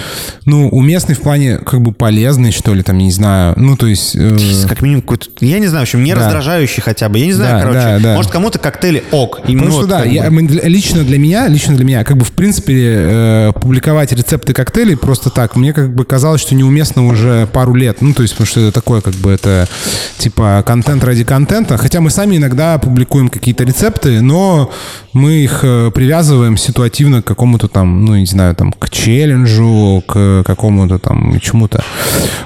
[0.47, 3.55] ну, уместный в плане, как бы, полезный, что ли, там, не знаю.
[3.57, 4.17] Ну, то есть...
[4.17, 4.37] э,
[4.69, 6.23] Как минимум какой-то, я не знаю, в общем, не Да.
[6.25, 7.19] раздражающий хотя бы.
[7.19, 7.79] Я не знаю, Да, короче.
[7.81, 8.15] да, да.
[8.17, 9.41] Может, кому-то коктейли ок.
[9.47, 12.75] Именно Потому что да, я- лично для меня, лично для меня, как бы в принципе
[12.77, 18.01] э, публиковать рецепты коктейлей просто так, мне как бы казалось, что неуместно уже пару лет.
[18.01, 19.69] Ну, то есть, потому что это такое, как бы это
[20.17, 21.77] типа контент ради контента.
[21.77, 24.71] Хотя мы сами иногда публикуем какие-то рецепты, но
[25.13, 30.43] мы их э, привязываем ситуативно к какому-то там, ну, не знаю, там, к челленджу, к
[30.47, 31.83] какому-то там чему-то.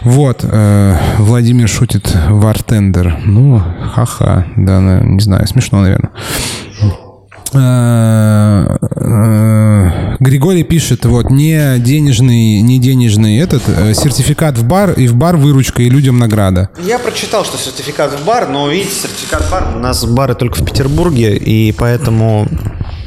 [0.03, 0.41] Вот.
[0.43, 3.17] э, Владимир шутит вартендер.
[3.25, 3.63] Ну,
[3.95, 4.47] ха-ха.
[4.57, 6.11] Да, на- не знаю, смешно, наверное.
[7.55, 15.07] Э, э, Григорий пишет, вот, не денежный, не денежный этот, э, сертификат в бар, и
[15.07, 16.71] в бар выручка, и людям награда.
[16.85, 20.59] Я прочитал, что сертификат в бар, но, видите, сертификат в бар, у нас бары только
[20.59, 22.49] в Петербурге, и поэтому,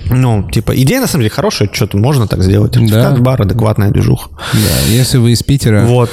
[0.09, 2.77] ну, типа, идея на самом деле хорошая, что-то можно так сделать.
[2.89, 3.11] Да.
[3.11, 4.29] бар, адекватная движуха.
[4.53, 5.81] Да, если вы из Питера.
[5.81, 6.09] Вот.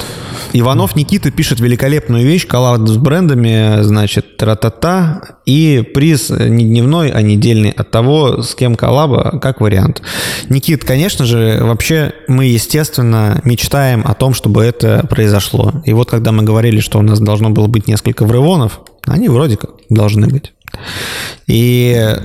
[0.53, 7.21] Иванов Никита пишет великолепную вещь, коллаб с брендами, значит, тра-та-та, и приз не дневной, а
[7.21, 10.01] недельный от того, с кем коллаба, как вариант.
[10.49, 15.73] Никит, конечно же, вообще мы, естественно, мечтаем о том, чтобы это произошло.
[15.85, 19.57] И вот когда мы говорили, что у нас должно было быть несколько врывонов, они вроде
[19.57, 20.53] как должны быть.
[21.47, 22.15] И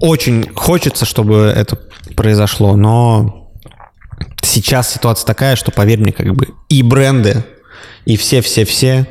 [0.00, 1.78] очень хочется, чтобы это
[2.14, 3.50] произошло, но
[4.42, 7.44] сейчас ситуация такая, что, поверь мне, как бы и бренды,
[8.06, 9.08] и все-все-все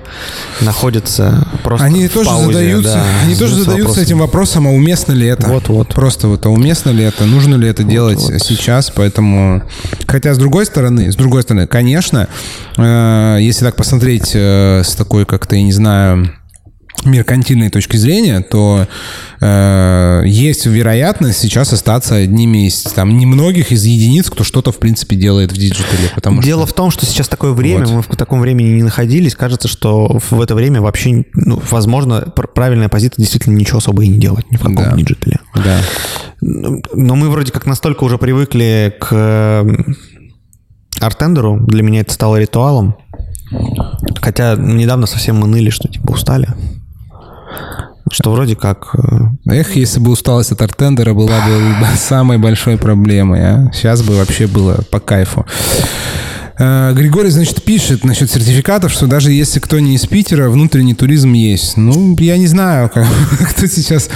[0.61, 4.03] находятся просто Они в тоже паузе, задаются, да, они тоже задаются вопросом.
[4.03, 5.49] этим вопросом, а уместно ли это?
[5.49, 5.89] Вот-вот.
[5.93, 8.41] Просто вот, а уместно ли это, нужно ли это делать вот.
[8.41, 9.63] сейчас, поэтому...
[10.07, 12.29] Хотя, с другой стороны, с другой стороны, конечно,
[12.77, 16.33] э, если так посмотреть э, с такой как-то, я не знаю,
[17.05, 18.87] меркантильной точки зрения, то
[19.41, 25.15] э, есть вероятность сейчас остаться одними из там немногих из единиц, кто что-то в принципе
[25.15, 26.09] делает в digital е.
[26.13, 26.73] Потому Дело что...
[26.73, 27.95] в том, что сейчас такое время, вот.
[27.95, 29.35] мы в таком времени не находились.
[29.35, 34.19] Кажется, что в это время вообще, ну, возможно, правильная позиция действительно ничего особо и не
[34.19, 34.95] делать ни в каком да.
[34.95, 35.39] digital е.
[35.55, 35.79] Да.
[36.41, 39.65] Но мы вроде как настолько уже привыкли к
[40.99, 42.95] артендеру, для меня это стало ритуалом.
[44.21, 46.49] Хотя недавно совсем мы ныли, что типа устали.
[48.11, 48.95] Что вроде как...
[48.95, 53.71] Э, Эх, если бы усталость от артендера была бы самой большой проблемой, а?
[53.73, 55.45] Сейчас бы вообще было по кайфу.
[56.57, 61.33] Э, Григорий, значит, пишет насчет сертификатов, что даже если кто не из Питера, внутренний туризм
[61.33, 61.75] есть.
[61.75, 63.05] Ну, я не знаю, как,
[63.51, 64.09] кто сейчас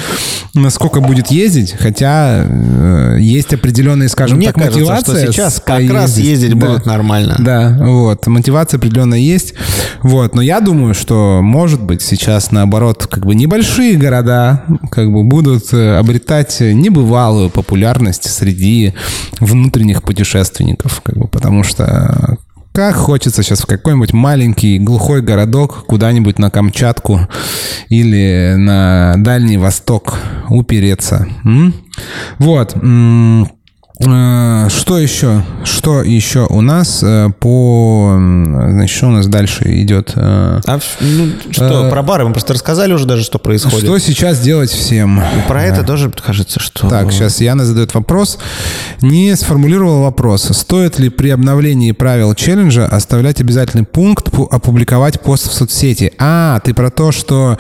[0.54, 5.24] насколько будет ездить, хотя э, есть определенные, скажем Мне так, кажется, мотивация.
[5.24, 5.96] Что сейчас как ездить.
[5.96, 6.68] раз ездить да.
[6.68, 7.36] будут нормально.
[7.40, 9.54] Да, вот, мотивация определенно есть.
[10.02, 15.24] Вот, но я думаю, что, может быть, сейчас, наоборот, как бы небольшие города как бы
[15.24, 18.94] будут э, обретать небывалую популярность среди
[19.40, 22.29] внутренних путешественников, как бы, потому что
[22.80, 27.28] как хочется сейчас в какой-нибудь маленький глухой городок куда-нибудь на Камчатку
[27.90, 31.28] или на Дальний Восток упереться.
[31.44, 31.74] М?
[32.38, 32.78] Вот.
[34.00, 35.44] Э, что еще?
[35.66, 38.16] Что еще у нас э, по...
[38.18, 40.14] Значит, что у нас дальше идет?
[40.16, 43.80] Э, а ну, что, а, про бары мы просто рассказали уже даже, что происходит.
[43.80, 45.22] Что сейчас делать всем?
[45.48, 46.88] Про это тоже кажется, что...
[46.88, 48.40] Так, сейчас Яна задает вопрос.
[49.02, 50.44] Не сформулировал вопрос.
[50.44, 56.14] Стоит ли при обновлении правил челленджа оставлять обязательный пункт опубликовать пост в соцсети?
[56.20, 57.58] А, ты про то, что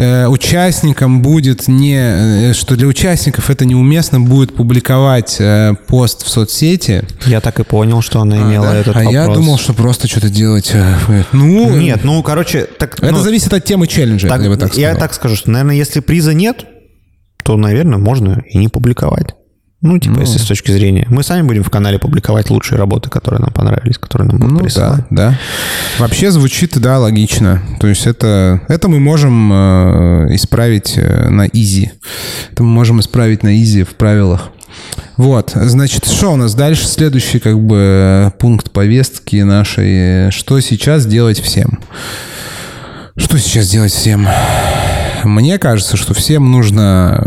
[0.00, 1.98] Э, участникам будет не...
[2.50, 7.04] Э, что для участников это неуместно будет публиковать э, пост в соцсети.
[7.26, 8.78] Я так и понял, что она имела а, да?
[8.78, 9.12] этот а вопрос.
[9.12, 10.72] я думал, что просто что-то делать...
[11.32, 11.76] Ну...
[11.76, 12.66] Нет, ну, короче...
[12.78, 14.90] Так, это ну, зависит от темы челленджа, так, я бы так сказал.
[14.90, 16.64] Я так скажу, что, наверное, если приза нет,
[17.42, 19.34] то, наверное, можно и не публиковать.
[19.82, 21.06] Ну, типа, ну, если с точки зрения...
[21.08, 24.60] Мы сами будем в канале публиковать лучшие работы, которые нам понравились, которые нам будут ну,
[24.60, 25.04] присылать.
[25.08, 25.38] Да, да.
[25.98, 27.62] Вообще звучит, да, логично.
[27.80, 31.92] То есть это, это мы можем э, исправить э, на изи.
[32.52, 34.50] Это мы можем исправить на изи в правилах.
[35.16, 36.86] Вот, значит, что у нас дальше?
[36.86, 40.30] Следующий как бы пункт повестки нашей.
[40.30, 41.78] Что сейчас делать всем?
[43.16, 44.28] Что сейчас делать всем?
[45.24, 47.22] Мне кажется, что всем нужно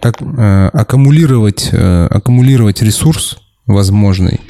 [0.00, 4.40] как, э, аккумулировать, э, аккумулировать ресурс возможный,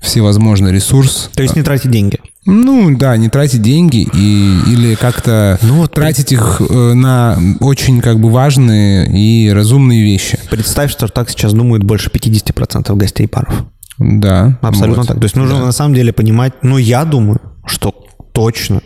[0.00, 1.30] всевозможный ресурс.
[1.34, 2.18] То есть не тратить деньги?
[2.44, 8.00] Ну да, не тратить деньги и, или как-то ну, вот тратить их э, на очень
[8.00, 10.38] как бы важные и разумные вещи.
[10.50, 13.66] Представь, что так сейчас думают больше 50% гостей паров.
[13.98, 14.58] Да.
[14.62, 15.08] Абсолютно вот.
[15.08, 15.18] так.
[15.18, 15.66] То есть нужно да.
[15.66, 17.94] на самом деле понимать, ну я думаю, что
[18.32, 18.80] точно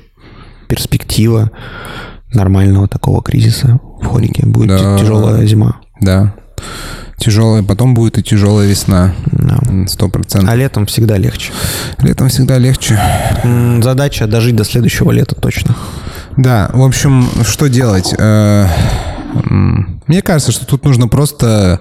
[0.69, 1.51] перспектива
[2.35, 4.99] нормального такого кризиса в хорике будет да.
[4.99, 5.77] тяжелая зима.
[6.01, 6.35] Да.
[7.19, 9.15] Тяжелая, потом будет и тяжелая весна.
[9.87, 10.51] Сто процентов.
[10.51, 11.53] А летом всегда легче.
[12.01, 12.99] Летом всегда легче.
[13.81, 15.77] Задача дожить до следующего лета точно.
[16.37, 18.13] Да, в общем, что делать?
[18.19, 18.67] Э,
[20.07, 21.81] мне кажется, что тут нужно просто...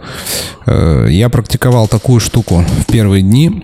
[0.68, 3.64] Э, я практиковал такую штуку в первые дни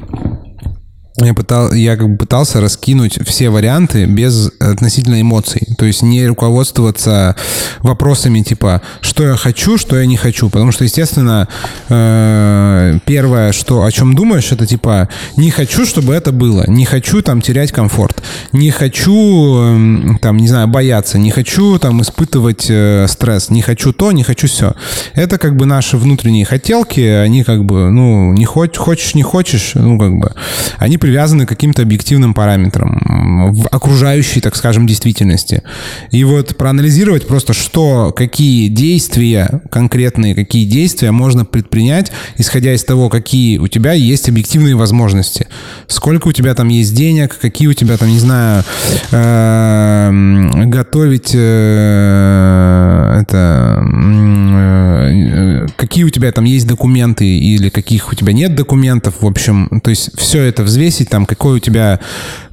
[1.25, 5.67] я, пытал, я как бы пытался раскинуть все варианты без относительно эмоций.
[5.77, 7.35] То есть не руководствоваться
[7.79, 10.49] вопросами типа, что я хочу, что я не хочу.
[10.49, 11.47] Потому что, естественно,
[11.89, 16.65] э, первое, что, о чем думаешь, это типа, не хочу, чтобы это было.
[16.67, 18.21] Не хочу там терять комфорт.
[18.51, 21.17] Не хочу, э, там, не знаю, бояться.
[21.17, 23.49] Не хочу там испытывать э, стресс.
[23.49, 24.75] Не хочу то, не хочу все.
[25.15, 26.99] Это как бы наши внутренние хотелки.
[26.99, 30.33] Они как бы, ну, не хочешь, не хочешь, ну, как бы,
[30.77, 35.63] они привязаны к каким-то объективным параметрам в окружающей, так скажем, действительности.
[36.11, 43.07] И вот проанализировать просто, что, какие действия, конкретные какие действия можно предпринять, исходя из того,
[43.09, 45.47] какие у тебя есть объективные возможности.
[45.87, 48.65] Сколько у тебя там есть денег, какие у тебя там, не знаю,
[49.11, 58.33] эм, готовить э, это э, какие у тебя там есть документы или каких у тебя
[58.33, 61.99] нет документов, в общем, то есть все это взвесить взвесить, там, какой у тебя,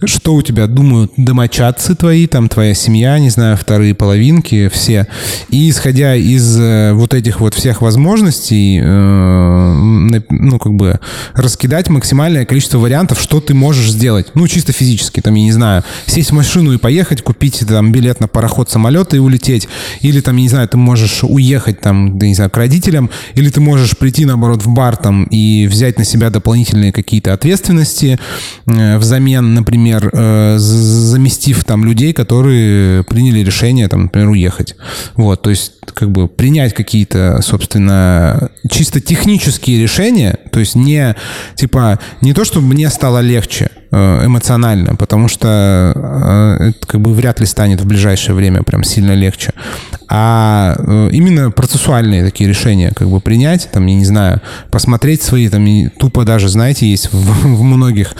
[0.04, 5.06] что у тебя думают домочадцы твои, там, твоя семья, не знаю, вторые половинки, все.
[5.50, 11.00] И исходя из э, вот этих вот всех возможностей, э, ну, как бы
[11.34, 14.26] раскидать максимальное количество вариантов, что ты можешь сделать.
[14.34, 18.20] Ну, чисто физически, там, я не знаю, сесть в машину и поехать, купить там билет
[18.20, 19.68] на пароход, самолет и улететь.
[20.02, 23.50] Или там, я не знаю, ты можешь уехать там, да, не знаю, к родителям или
[23.50, 28.18] ты можешь прийти, наоборот, в бар там и взять на себя дополнительные какие-то ответственности
[28.66, 34.76] взамен, например, э, заместив там людей, которые приняли решение, там, например, уехать.
[35.16, 41.14] Вот, то есть как бы принять какие-то, собственно, чисто технические решения, то есть не,
[41.56, 47.14] типа, не то, чтобы мне стало легче, Э, эмоционально, потому что э, это как бы
[47.14, 49.52] вряд ли станет в ближайшее время прям сильно легче.
[50.08, 54.40] А э, именно процессуальные такие решения как бы принять, там, я не знаю,
[54.70, 55.64] посмотреть свои, там,
[55.98, 57.16] тупо даже, знаете, есть в,
[57.56, 58.14] в многих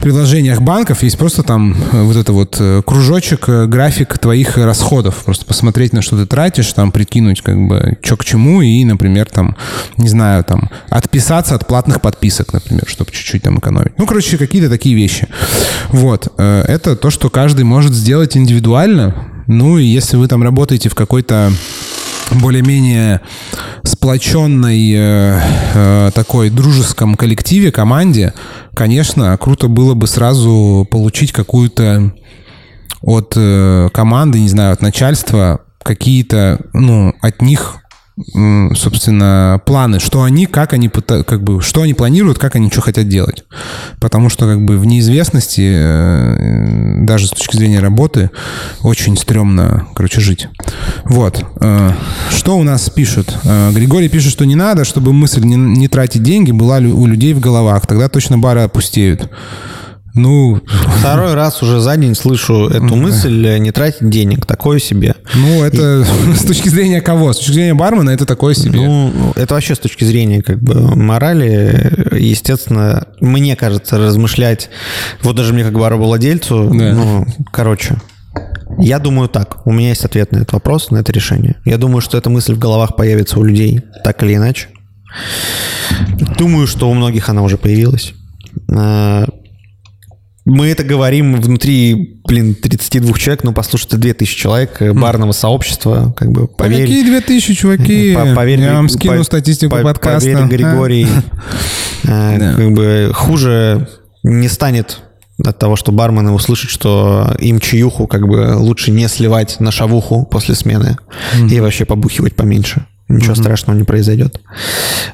[0.00, 6.02] приложениях банков, есть просто там вот это вот кружочек, график твоих расходов, просто посмотреть, на
[6.02, 9.56] что ты тратишь, там, прикинуть, как бы, что к чему, и, например, там,
[9.96, 13.92] не знаю, там, отписаться от платных подписок, например, чтобы чуть-чуть там экономить.
[13.98, 15.28] Ну, короче, какие-то такие вещи вещи.
[15.90, 16.28] Вот.
[16.38, 19.14] Э, это то, что каждый может сделать индивидуально.
[19.46, 21.52] Ну, и если вы там работаете в какой-то
[22.30, 23.20] более-менее
[23.84, 25.40] сплоченной э,
[25.74, 28.32] э, такой дружеском коллективе, команде,
[28.74, 32.14] конечно, круто было бы сразу получить какую-то
[33.02, 37.76] от э, команды, не знаю, от начальства какие-то, ну, от них
[38.16, 43.08] собственно, планы, что они, как они, как бы, что они планируют, как они что хотят
[43.08, 43.44] делать.
[43.98, 48.30] Потому что, как бы, в неизвестности, э, даже с точки зрения работы,
[48.82, 50.48] очень стрёмно, короче, жить.
[51.04, 51.44] Вот.
[51.60, 51.90] Э,
[52.30, 53.36] что у нас пишут?
[53.44, 57.34] Э, Григорий пишет, что не надо, чтобы мысль не, не тратить деньги была у людей
[57.34, 57.86] в головах.
[57.86, 59.28] Тогда точно бары опустеют.
[60.14, 60.60] Ну...
[60.98, 64.46] Второй раз уже за день слышу эту мысль э, не тратить денег.
[64.46, 65.16] Такое себе.
[65.34, 66.34] Ну, это И...
[66.36, 67.32] с точки зрения кого?
[67.32, 68.80] С точки зрения бармена это такое себе.
[68.80, 72.16] Ну, это вообще с точки зрения как бы морали.
[72.18, 74.70] Естественно, мне кажется, размышлять...
[75.22, 76.94] Вот даже мне как баровладельцу, да.
[76.94, 77.96] ну, короче,
[78.78, 79.66] я думаю так.
[79.66, 81.56] У меня есть ответ на этот вопрос, на это решение.
[81.64, 84.68] Я думаю, что эта мысль в головах появится у людей так или иначе.
[86.38, 88.14] Думаю, что у многих она уже появилась
[88.68, 89.26] а,
[90.44, 96.32] мы это говорим внутри, блин, 32 человек, ну, послушайте, 2000 человек э, барного сообщества, как
[96.32, 96.82] бы, поверь.
[96.82, 98.14] Какие 2000, чуваки?
[98.14, 100.30] По, поверь, Я вам скину по, статистику по, подкаста.
[100.30, 101.06] Поверь, Григорий,
[102.06, 102.56] а?
[102.56, 103.88] как бы хуже
[104.22, 105.00] не станет
[105.42, 110.26] от того, что бармены услышат, что им чаюху как бы лучше не сливать на шавуху
[110.26, 110.96] после смены
[111.34, 111.48] mm-hmm.
[111.50, 112.86] и вообще побухивать поменьше.
[113.08, 113.40] Ничего mm-hmm.
[113.40, 114.40] страшного не произойдет.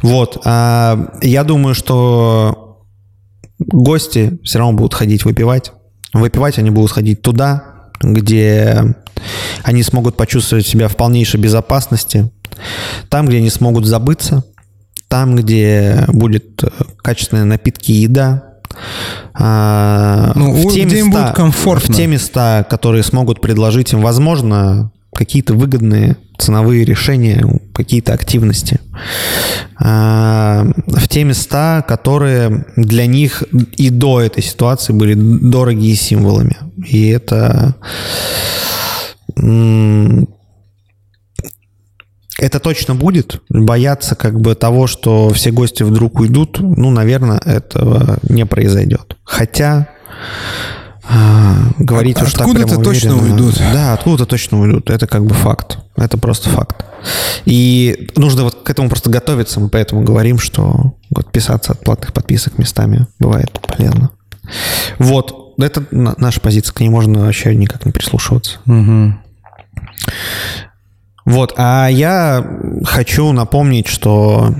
[0.03, 0.43] Вот.
[0.45, 2.70] А, я думаю, что
[3.61, 5.72] гости все равно будут ходить выпивать.
[6.12, 8.96] Выпивать они будут ходить туда, где
[9.62, 12.30] они смогут почувствовать себя в полнейшей безопасности,
[13.08, 14.44] там, где они смогут забыться,
[15.08, 16.62] там, где будет
[17.02, 18.50] качественные напитки и еда,
[19.34, 21.92] а, ну, в, те места, им будет комфортно.
[21.92, 27.44] в те места, которые смогут предложить им, возможно, какие-то выгодные ценовые решения,
[27.74, 28.80] какие-то активности
[29.76, 33.42] а, в те места, которые для них
[33.76, 36.56] и до этой ситуации были дорогие символами.
[36.86, 37.74] И это
[42.40, 43.42] это точно будет.
[43.50, 49.16] Бояться как бы того, что все гости вдруг уйдут, ну, наверное, этого не произойдет.
[49.24, 49.88] Хотя
[51.12, 53.56] а, говорить От, уж Откуда-то точно уйдут.
[53.72, 54.90] Да, откуда-то точно уйдут.
[54.90, 55.78] Это как бы факт.
[55.96, 56.84] Это просто факт.
[57.44, 59.58] И нужно вот к этому просто готовиться.
[59.58, 64.11] Мы поэтому говорим, что вот писаться от платных подписок местами бывает полезно.
[64.98, 65.54] Вот.
[65.58, 66.72] Это наша позиция.
[66.72, 68.58] К ней можно вообще никак не прислушиваться.
[68.66, 69.14] Угу.
[71.26, 72.44] Вот, а я
[72.84, 74.52] хочу напомнить, что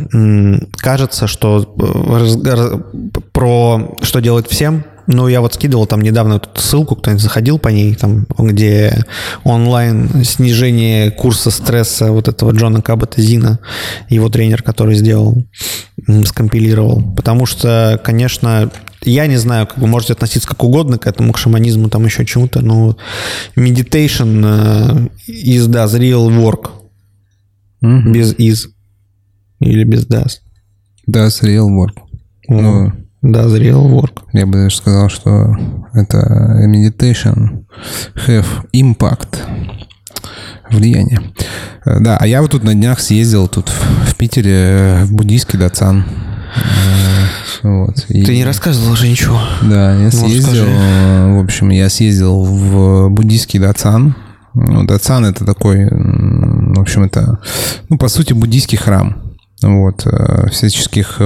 [0.77, 2.79] кажется, что э,
[3.33, 7.69] про что делать всем ну, я вот скидывал там недавно эту ссылку, кто-нибудь заходил по
[7.69, 9.05] ней, там, где
[9.45, 13.61] онлайн снижение курса стресса вот этого Джона Кабата Зина,
[14.09, 15.45] его тренер, который сделал,
[16.25, 17.15] скомпилировал.
[17.15, 18.71] Потому что, конечно,
[19.03, 22.25] я не знаю, как вы можете относиться как угодно к этому, к шаманизму, там еще
[22.25, 22.97] чему-то, но
[23.57, 26.71] meditation uh, is does real work.
[27.83, 28.13] Mm-hmm.
[28.13, 28.69] Без is.
[29.61, 30.41] Или без does.
[31.09, 31.97] Does real work.
[32.49, 32.61] Mm.
[32.61, 32.93] Ну,
[33.23, 34.23] да, real work.
[34.33, 35.55] Я бы даже сказал, что
[35.95, 36.19] это
[36.67, 37.65] meditation
[38.27, 39.39] have impact
[40.71, 41.21] влияние.
[41.85, 45.59] Э, да, а я вот тут на днях съездил тут в, Питере э, в буддийский
[45.59, 46.05] дацан.
[47.63, 48.07] Э, вот.
[48.09, 49.41] И, Ты не рассказывал уже ничего.
[49.63, 50.67] Да, я ну, съездил.
[50.67, 54.17] Ну, в общем, я съездил в буддийский дацан.
[54.55, 57.39] Ну, дацан это такой, в общем, это,
[57.89, 59.23] ну, по сути, буддийский храм.
[59.63, 60.07] Вот,
[60.51, 61.21] всяческих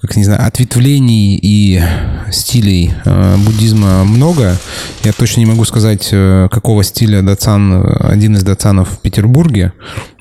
[0.00, 1.82] как не знаю, ответвлений и
[2.30, 4.56] стилей э, буддизма много.
[5.04, 9.72] Я точно не могу сказать, э, какого стиля дацан, один из дацанов в Петербурге,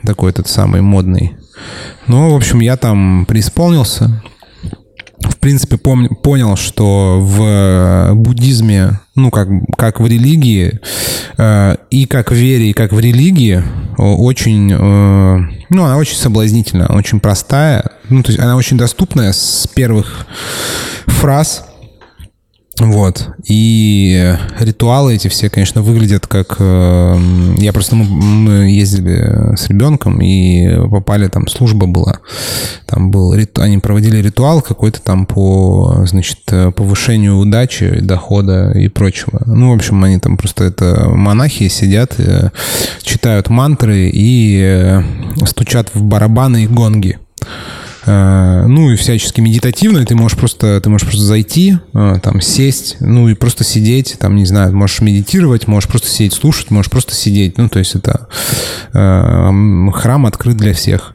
[0.04, 1.34] такой этот самый модный.
[2.08, 4.22] Ну, в общем, я там преисполнился.
[5.30, 9.48] В принципе, пом- понял, что в буддизме, ну, как,
[9.78, 10.80] как в религии,
[11.38, 13.64] э, и как в вере, и как в религии,
[13.98, 19.68] очень, э, ну, она очень соблазнительная, очень простая, ну, то есть она очень доступная с
[19.74, 20.26] первых
[21.08, 21.66] фраз,
[22.80, 23.30] вот.
[23.48, 26.58] И ритуалы эти все, конечно, выглядят как...
[26.60, 27.18] э,
[27.58, 27.96] Я просто...
[27.96, 32.20] Мы, ездили с ребенком и попали, там служба была.
[32.86, 33.34] Там был...
[33.60, 39.42] Они проводили ритуал какой-то там по, значит, э, повышению удачи, дохода и прочего.
[39.46, 40.66] Ну, в общем, они там просто...
[40.66, 42.50] Это монахи сидят, э,
[43.04, 45.02] читают мантры и э,
[45.46, 47.20] стучат в барабаны и гонги.
[48.06, 52.98] Э, Ну и всячески медитативно, ты можешь просто, ты можешь просто зайти, э, там сесть,
[53.00, 57.14] ну и просто сидеть, там не знаю, можешь медитировать, можешь просто сидеть слушать, можешь просто
[57.16, 58.28] сидеть, ну то есть это
[58.94, 61.14] э, храм открыт для всех,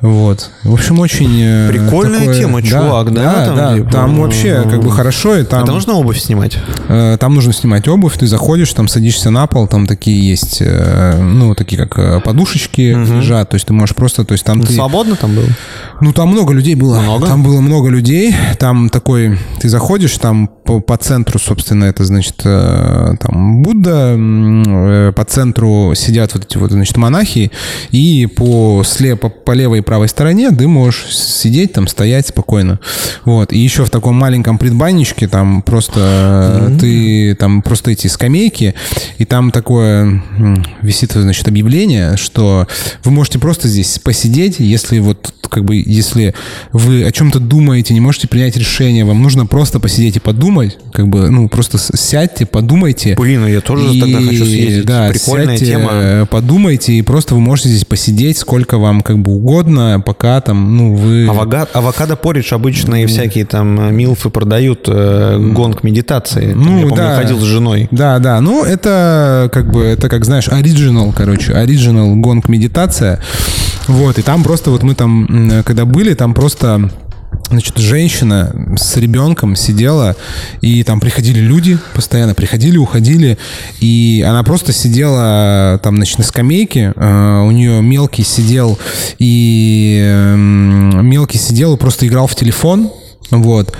[0.00, 0.50] вот.
[0.64, 4.82] В общем очень Прикольная такое- тема, чувак, да, Да, там, да, типа, там вообще как
[4.82, 5.62] бы хорошо и там.
[5.64, 6.58] Это нужно обувь снимать?
[6.88, 11.86] Там нужно снимать обувь, ты заходишь, там садишься на пол, там такие есть, ну, такие
[11.86, 12.80] как подушечки
[13.16, 14.72] лежат, то есть ты можешь просто, то есть там ты...
[14.72, 15.46] Свободно там было?
[16.00, 17.00] Ну, там много людей было.
[17.00, 17.26] Много?
[17.26, 18.34] Там было много людей.
[18.58, 25.12] Там такой, ты заходишь, там по, по центру, собственно, это, значит, э, там Будда, э,
[25.14, 27.50] по центру сидят вот эти вот, значит, монахи,
[27.90, 32.80] и по, слева, по, по левой и правой стороне ты можешь сидеть, там, стоять спокойно.
[33.24, 33.52] Вот.
[33.52, 36.00] И еще в таком маленьком предбанничке там просто
[36.70, 38.74] э, ты, там просто эти скамейки,
[39.18, 40.22] и там такое
[40.82, 42.66] висит, значит, объявление, что
[43.04, 46.15] вы можете просто здесь посидеть, если вот как бы, если
[46.72, 51.08] вы о чем-то думаете, не можете принять решение, вам нужно просто посидеть и подумать, как
[51.08, 53.14] бы, ну, просто сядьте, подумайте.
[53.18, 54.84] Блин, ну я тоже тогда хочу съездить.
[54.86, 55.90] Да, Прикольная сядьте, тема.
[55.92, 60.76] э, подумайте, и просто вы можете здесь посидеть сколько вам как бы угодно, пока там,
[60.76, 61.26] ну, вы...
[61.26, 66.52] Авога- Авокадо поридж обычно и всякие там э, милфы продают э, гонг медитации.
[66.52, 67.16] Там, Ну, я да.
[67.16, 67.88] ходил с женой.
[67.90, 73.20] Да, да, ну это как бы, это как знаешь, оригинал, короче, оригинал гонг медитация.
[73.86, 76.90] Вот, и там просто вот мы там, когда были, там просто
[77.48, 80.16] Значит, женщина с ребенком сидела,
[80.62, 83.38] и там приходили люди, постоянно приходили, уходили,
[83.80, 88.78] и она просто сидела там, значит, на скамейке, э, у нее мелкий сидел,
[89.18, 92.90] и мелкий сидел и просто играл в телефон,
[93.30, 93.72] вот.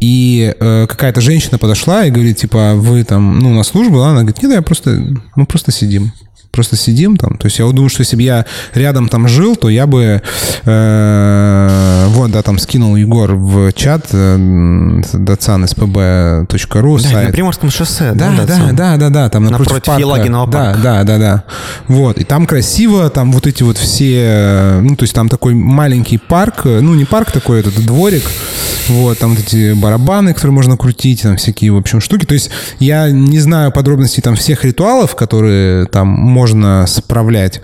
[0.00, 4.10] И э, какая-то женщина подошла и говорит, типа, вы там, ну, на службу, да?
[4.10, 5.02] Она говорит, нет, я просто,
[5.36, 6.12] мы просто сидим.
[6.52, 7.36] Просто сидим там.
[7.36, 8.44] То есть я вот думаю, что если бы я
[8.74, 10.22] рядом там жил, то я бы...
[10.64, 17.26] э, вот, да, там скинул Егор в чат э, datsan.spb.ru Да, сайт.
[17.28, 18.44] на Приморском шоссе, Да, да?
[18.46, 20.00] да, да, да, да, там напротив, Напротив парка.
[20.00, 20.80] Елагинова да, парка.
[20.82, 21.44] Да, да, да.
[21.88, 25.54] Вот, и там красиво, там вот эти вот все, э, ну, то есть там такой
[25.54, 28.24] маленький парк, э, ну, не парк такой, это дворик,
[28.88, 32.26] вот, там вот эти барабаны, которые можно крутить, там всякие, в общем, штуки.
[32.26, 36.08] То есть я не знаю подробностей там всех ритуалов, которые там
[36.40, 37.60] можно справлять,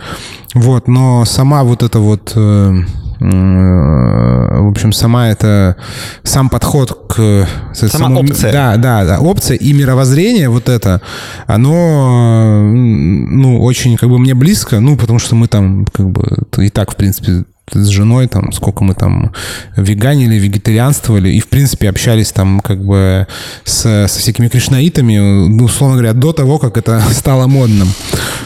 [0.54, 2.32] вот, но сама вот эта вот...
[2.36, 2.74] э,
[3.20, 5.76] э, в общем, сама это
[6.22, 8.52] сам подход к Сама самому- опция.
[8.52, 9.20] Да, да, да.
[9.20, 11.00] Опция и мировоззрение вот это,
[11.46, 16.22] оно, ну, очень как бы мне близко, ну, потому что мы там как бы
[16.58, 19.32] и так, в принципе, с женой, там, сколько мы там
[19.76, 23.26] веганили, вегетарианствовали, и, в принципе, общались там как бы
[23.64, 27.88] с, со всякими кришнаитами, ну, условно говоря, до того, как это стало модным.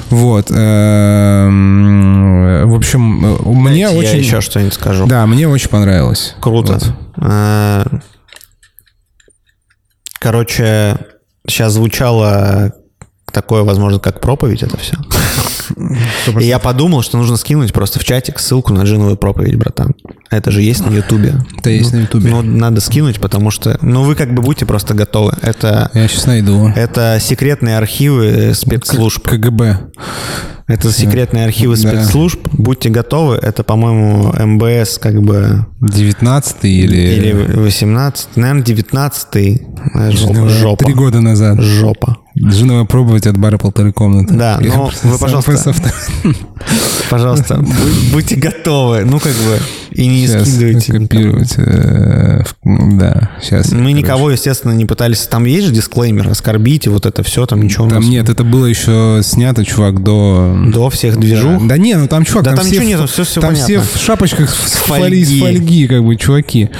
[0.09, 0.51] Вот.
[0.51, 4.18] Эм, В общем, э, мне Я очень...
[4.18, 5.07] еще что-нибудь скажу.
[5.07, 6.35] Да, мне очень понравилось.
[6.41, 6.75] Круто.
[6.75, 6.93] Вот.
[7.23, 7.85] Э,
[10.21, 10.99] Короче,
[11.49, 12.75] сейчас звучало
[13.31, 14.97] такое, возможно, как проповедь это все.
[16.41, 19.95] И я подумал, что нужно скинуть просто в чатик ссылку на джиновую проповедь, братан.
[20.31, 21.35] Это же есть на Ютубе.
[21.59, 22.31] Это есть на Ютубе.
[22.31, 23.78] Ну, надо скинуть, потому что...
[23.83, 25.35] Ну, вы как бы будьте просто готовы.
[25.43, 25.91] Это...
[25.95, 26.68] Я сейчас найду.
[26.68, 29.26] Это секретные архивы спецслужб.
[29.26, 29.91] КГБ.
[30.70, 32.39] Это секретные архивы спецслужб.
[32.53, 33.37] Будьте готовы.
[33.37, 36.97] Это, по-моему, МБС как бы 19 или...
[36.97, 39.62] Или 18, наверное, 19
[40.12, 40.49] Жопа.
[40.49, 40.85] жопа.
[40.85, 41.61] Три года назад.
[41.61, 42.18] Жопа.
[42.43, 44.34] Женова пробовать от бара полторы комнаты.
[44.34, 45.74] Да, Я но просто вы, пожалуйста, просто-
[47.11, 49.05] Пожалуйста, будь- будьте готовы.
[49.05, 49.59] Ну, как бы,
[49.91, 50.93] и не Сейчас скидывайте.
[50.93, 51.55] копировать.
[51.57, 53.72] э, ну, Да, сейчас.
[53.72, 55.20] Мы никого, естественно, не пытались.
[55.22, 59.20] Там есть же дисклеймер, оскорбите, вот это все, там ничего Там нет, это было еще
[59.24, 60.57] снято, чувак, до...
[60.72, 61.66] до всех движух.
[61.66, 63.80] Да не, ну там, чувак, Да там, все, ничего в- нету, всё- всё там все
[63.80, 65.03] в шапочках с фольги.
[65.24, 65.38] фольги.
[65.38, 66.70] с фольги, как бы, чуваки.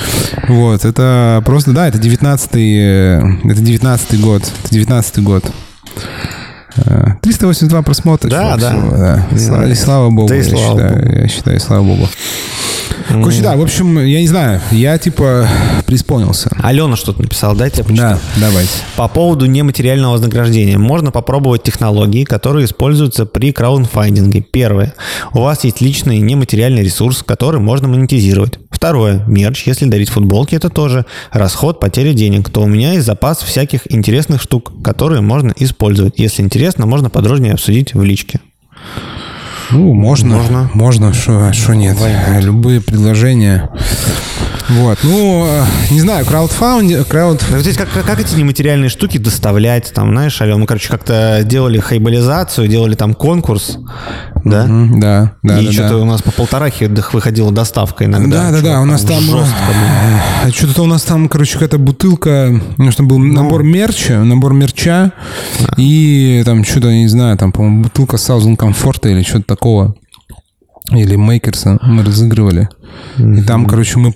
[0.49, 5.50] Вот, это просто, да, это 19-й, э, это 19 год, это 19 год.
[6.87, 8.29] Э, 382 просмотра.
[8.29, 8.71] Да, да.
[8.71, 9.27] всего, да.
[9.33, 11.13] Не Слава, и слава богу, Да и я, слава считаю, богу.
[11.17, 12.09] я считаю, и слава богу.
[13.09, 15.49] Короче, да, в общем, я не знаю, я типа
[15.87, 16.51] преисполнился.
[16.63, 18.19] Алена что-то написала, дайте я почитаю.
[18.37, 18.71] Да, давайте.
[18.97, 20.79] По поводу нематериального вознаграждения.
[20.79, 24.43] Можно попробовать технологии, которые используются при краудфандинге.
[24.43, 24.95] Первое.
[25.33, 28.59] У вас есть личный нематериальный ресурс, который можно монетизировать.
[28.71, 29.25] Второе.
[29.27, 32.51] Мерч, если дарить футболки, это тоже расход, потеря денег.
[32.51, 36.15] То у меня есть запас всяких интересных штук, которые можно использовать.
[36.19, 38.41] Если интересно, можно подробнее обсудить в личке.
[39.73, 40.37] Ну, можно.
[40.37, 40.71] Можно.
[40.75, 41.97] Можно, что нет.
[42.41, 43.71] Любые предложения.
[44.79, 47.07] Вот, ну, э, не знаю, краудфаунд...
[47.09, 47.45] Крауд...
[47.51, 51.81] Ну, здесь как, как, эти нематериальные штуки доставлять, там, знаешь, Ален, мы, короче, как-то делали
[51.81, 53.79] хайбализацию, делали там конкурс,
[54.45, 54.65] да?
[54.67, 55.99] Мгм, Да, да, И да, что-то да.
[55.99, 58.51] у нас по полторахе выходила доставка иногда.
[58.51, 59.21] Да, да, да, у нас там...
[59.21, 60.47] жестко было.
[60.47, 65.13] э, Что-то у нас там, короче, какая-то бутылка, ну, что был набор мерча, набор мерча,
[65.77, 69.95] и там что-то, не знаю, там, по-моему, бутылка Southern Comfort или что-то такого.
[70.91, 72.69] Или Мейкерса мы разыгрывали.
[73.19, 74.13] И там, короче, мы...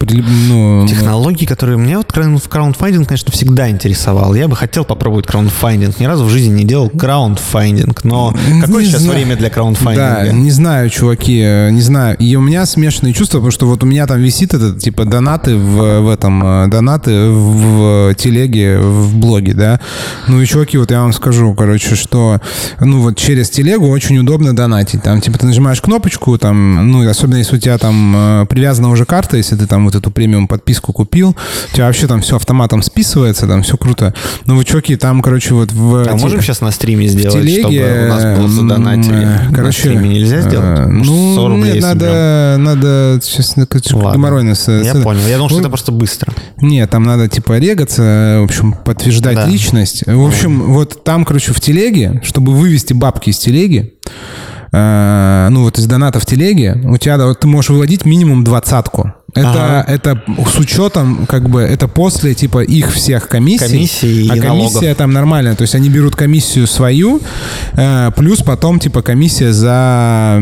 [0.48, 4.34] Ну, Технологии, которые меня вот краундфандинг, конечно, всегда интересовал.
[4.34, 6.00] Я бы хотел попробовать краундфандинг.
[6.00, 8.04] Ни разу в жизни не делал краундфандинг.
[8.04, 9.18] Но какое Не сейчас знаю.
[9.18, 10.32] время для Да, краундфандинга?
[10.32, 12.16] не знаю, чуваки, э, не знаю.
[12.18, 15.56] И у меня смешанные чувства, потому что вот у меня там висит этот, типа, донаты
[15.56, 19.80] в, в этом, э, донаты в, в телеге, в блоге, да.
[20.28, 22.40] Ну и, чуваки, вот я вам скажу, короче, что,
[22.80, 25.02] ну вот через телегу очень удобно донатить.
[25.02, 29.04] Там, типа, ты нажимаешь кнопочку, там, ну, особенно если у тебя там э, привязана уже
[29.04, 31.36] карта, если ты там вот эту премиум подписку купил,
[31.70, 34.14] у тебя вообще там все автоматом списывается, там все круто.
[34.46, 36.02] Ну, вот, чуваки, там, короче, вот в...
[36.02, 39.14] А те- можем сейчас на стриме сделать, телеге, чтобы у нас было задонатили?
[39.24, 40.80] м, на Короче, стриме нельзя сделать?
[40.80, 44.54] э, Может, Ну, 100 рублей нет, надо, надо, сейчас геморройно.
[44.54, 45.20] с- Я с- понял.
[45.28, 46.32] Я думал, что Ну, это просто быстро.
[46.60, 49.46] Нет, там надо типа регаться, в общем, подтверждать Да.
[49.46, 50.04] личность.
[50.06, 53.94] В общем, вот там, короче, в телеге, чтобы вывести бабки из телеги,
[54.74, 59.14] ну вот из доната в телеге, у тебя ты можешь выводить минимум двадцатку.
[59.34, 59.84] Это, Ага.
[59.88, 60.22] это
[60.54, 63.66] с учетом, как бы, это после, типа, их всех комиссий.
[63.66, 64.96] Комиссии а и комиссия налогов.
[64.96, 65.54] там нормальная.
[65.56, 67.20] То есть они берут комиссию свою,
[67.72, 70.38] э, плюс потом, типа, комиссия за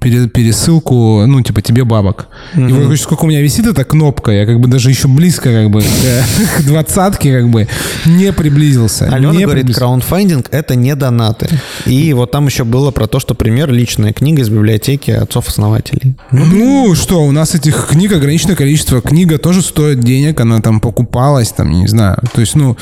[0.00, 2.28] пересылку, ну, типа, тебе бабок.
[2.54, 5.50] И вот короче, сколько у меня висит эта кнопка, я как бы даже еще близко,
[5.50, 5.84] как бы, к-
[6.58, 7.68] к двадцатке, как бы,
[8.06, 9.06] не приблизился.
[9.06, 9.80] Алена не говорит, приблизился.
[9.80, 11.48] краундфандинг— это не донаты.
[11.86, 16.16] И вот там еще было про то, что пример личная книга из библиотеки отцов-основателей.
[16.30, 19.00] Ну что, у нас этих книг ограниченное количество.
[19.00, 22.18] Книга тоже стоит денег, она там покупалась, там, не знаю.
[22.32, 22.76] То есть, ну,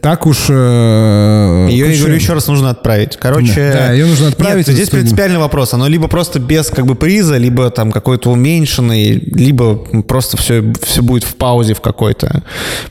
[0.00, 0.46] так уж...
[0.48, 3.16] э, Ее, я говорю, еще раз нужно отправить.
[3.16, 3.72] Короче...
[3.72, 4.66] Да, ее нужно отправить.
[4.66, 5.74] Нет, здесь Это принципиальный вопрос.
[5.74, 11.02] Оно либо просто без как бы приза, либо там какой-то уменьшенный, либо просто все, все
[11.02, 12.42] будет в паузе в какой-то.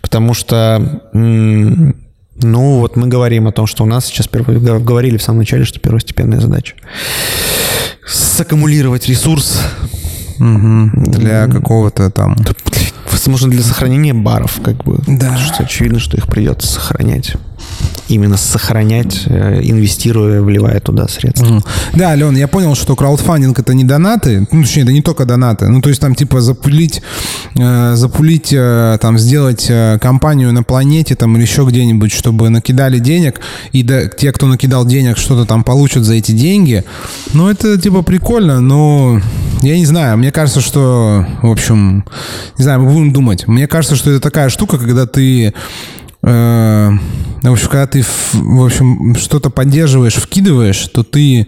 [0.02, 1.02] Потому что...
[1.14, 5.80] ну, вот мы говорим о том, что у нас сейчас говорили в самом начале, что
[5.80, 6.76] первостепенная задача
[8.08, 9.62] саккумулировать ресурс,
[10.40, 12.36] для какого-то там...
[13.16, 15.00] возможно, для сохранения баров, как бы.
[15.08, 15.38] Да.
[15.38, 17.34] Что очевидно, что их придется сохранять.
[18.08, 21.46] Именно сохранять, э, инвестируя, вливая туда средства.
[21.46, 21.64] Мгм.
[21.94, 25.68] Да, Лен, я понял, что краудфандинг это не донаты, ну, точнее, это не только донаты,
[25.70, 27.02] ну, то есть там типа запулить,
[27.56, 33.00] э, запулить, э, там, сделать э, компанию на планете там или еще где-нибудь, чтобы накидали
[33.00, 33.40] денег,
[33.72, 36.84] и да, те, кто накидал денег, что-то там получат за эти деньги,
[37.34, 39.20] ну, это типа прикольно, но
[39.62, 42.06] я не знаю, мне кажется, что, в общем,
[42.58, 45.54] не знаю, мы будем думать, мне кажется, что это такая штука, когда ты
[46.26, 46.92] Э,
[47.44, 48.04] В общем, когда ты,
[48.34, 51.46] в общем, что-то поддерживаешь, вкидываешь, то ты...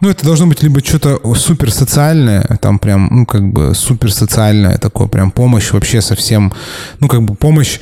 [0.00, 4.78] Ну, это должно быть либо что-то супер социальное, там прям, ну, как бы супер социальное
[4.78, 6.52] такое, прям помощь вообще совсем...
[6.98, 7.78] Ну, как бы помощь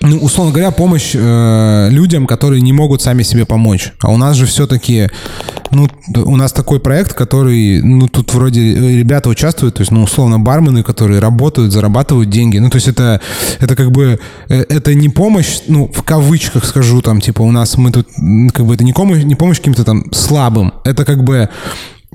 [0.00, 3.92] ну, условно говоря, помощь э, людям, которые не могут сами себе помочь.
[4.00, 5.08] А у нас же все-таки,
[5.72, 8.60] ну, у нас такой проект, который, ну, тут вроде
[8.96, 12.58] ребята участвуют, то есть, ну, условно, бармены, которые работают, зарабатывают деньги.
[12.58, 13.20] Ну, то есть это,
[13.58, 17.76] это как бы, э, это не помощь, ну, в кавычках скажу, там, типа, у нас
[17.76, 18.06] мы тут,
[18.52, 20.74] как бы, это не помощь, не помощь каким-то там слабым.
[20.84, 21.48] Это как бы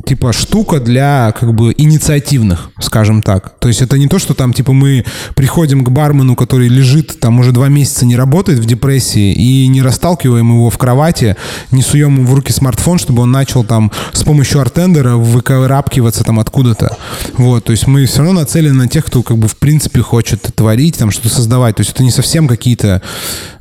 [0.06, 3.58] типа штука для как бы инициативных, скажем так.
[3.60, 7.40] То есть это не то, что там типа мы приходим к бармену, который лежит там
[7.40, 11.36] уже два месяца не работает в депрессии и не расталкиваем его в кровати,
[11.72, 16.40] не суем ему в руки смартфон, чтобы он начал там с помощью артендера выкарабкиваться там
[16.40, 16.98] откуда-то.
[17.38, 20.42] Вот, то есть мы все равно нацелены на тех, кто как бы в принципе хочет
[20.56, 21.76] творить, там что-то создавать.
[21.76, 23.02] То есть это не совсем какие-то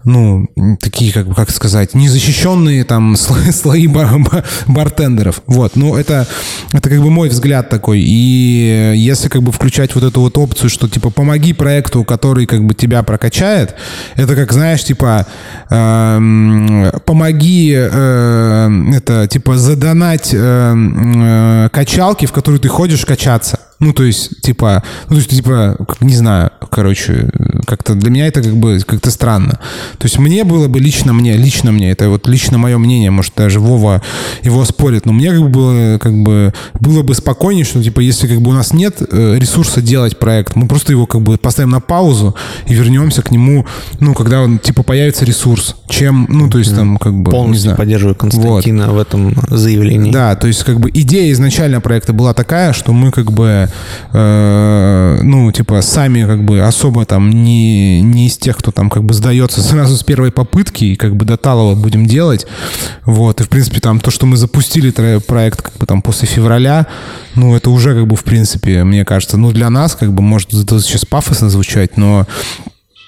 [0.04, 0.48] ну,
[0.80, 5.42] такие, как как сказать, незащищенные там слои, бар- бар- бартендеров.
[5.46, 6.26] Вот, ну, это,
[6.72, 8.00] это как бы мой взгляд такой.
[8.00, 12.64] И если как бы включать вот эту вот опцию, что типа помоги проекту, который как
[12.64, 13.74] бы тебя прокачает,
[14.16, 15.26] это как, знаешь, типа
[15.70, 23.58] эм, помоги э, это типа задонать эм, э, качалки, в которую ты ходишь качаться.
[23.82, 27.28] Ну, то есть, типа, ну, то есть, типа, не знаю, короче,
[27.66, 29.58] как-то для меня это как бы как-то странно.
[29.98, 33.34] То есть мне было бы лично мне, лично мне, это вот лично мое мнение, может,
[33.36, 34.00] даже Вова
[34.42, 38.28] его спорит, но мне как бы было, как бы, было бы спокойнее, что, типа, если
[38.28, 41.70] как бы у нас нет э, ресурса делать проект, мы просто его как бы поставим
[41.70, 43.66] на паузу и вернемся к нему,
[43.98, 47.58] ну, когда он, типа, появится ресурс, чем, ну, то есть там как бы, Полностью не
[47.62, 47.76] знаю.
[47.78, 48.94] поддерживаю Константина вот.
[48.94, 50.12] в этом заявлении.
[50.12, 53.68] Да, то есть как бы идея изначально проекта была такая, что мы как бы,
[54.12, 59.04] э, ну, типа, сами как бы особо там не, не из тех, кто там как
[59.04, 62.46] бы сдается сразу с первой попытки и как бы до талого будем делать.
[63.04, 66.86] Вот, и в принципе там то, что мы запустили проект как бы там после февраля,
[67.34, 70.52] ну, это уже как бы в принципе, мне кажется, ну, для нас как бы может
[70.52, 72.26] это сейчас пафосно звучать, но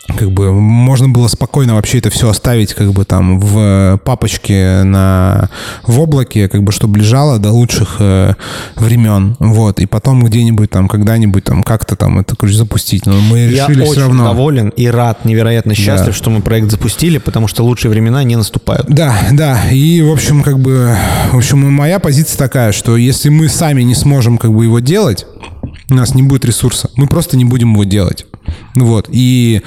[0.07, 5.49] как бы можно было спокойно вообще это все оставить как бы там в папочке на
[5.87, 8.35] в облаке, как бы чтобы лежало до лучших э,
[8.77, 13.39] времен, вот, и потом где-нибудь там когда-нибудь там как-то там это короче, запустить, но мы
[13.39, 14.25] Я решили очень все равно.
[14.25, 16.13] доволен и рад, невероятно счастлив, да.
[16.13, 18.87] что мы проект запустили, потому что лучшие времена не наступают.
[18.89, 20.97] Да, да, и в общем как бы,
[21.33, 25.27] в общем моя позиция такая, что если мы сами не сможем как бы его делать,
[25.95, 28.27] у нас не будет ресурса, мы просто не будем его делать.
[28.75, 29.09] Вот.
[29.11, 29.63] И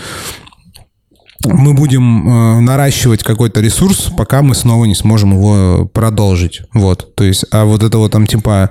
[1.47, 6.61] мы будем э, наращивать какой-то ресурс, пока мы снова не сможем его продолжить.
[6.73, 7.15] Вот.
[7.15, 8.69] То есть, а вот это вот там типа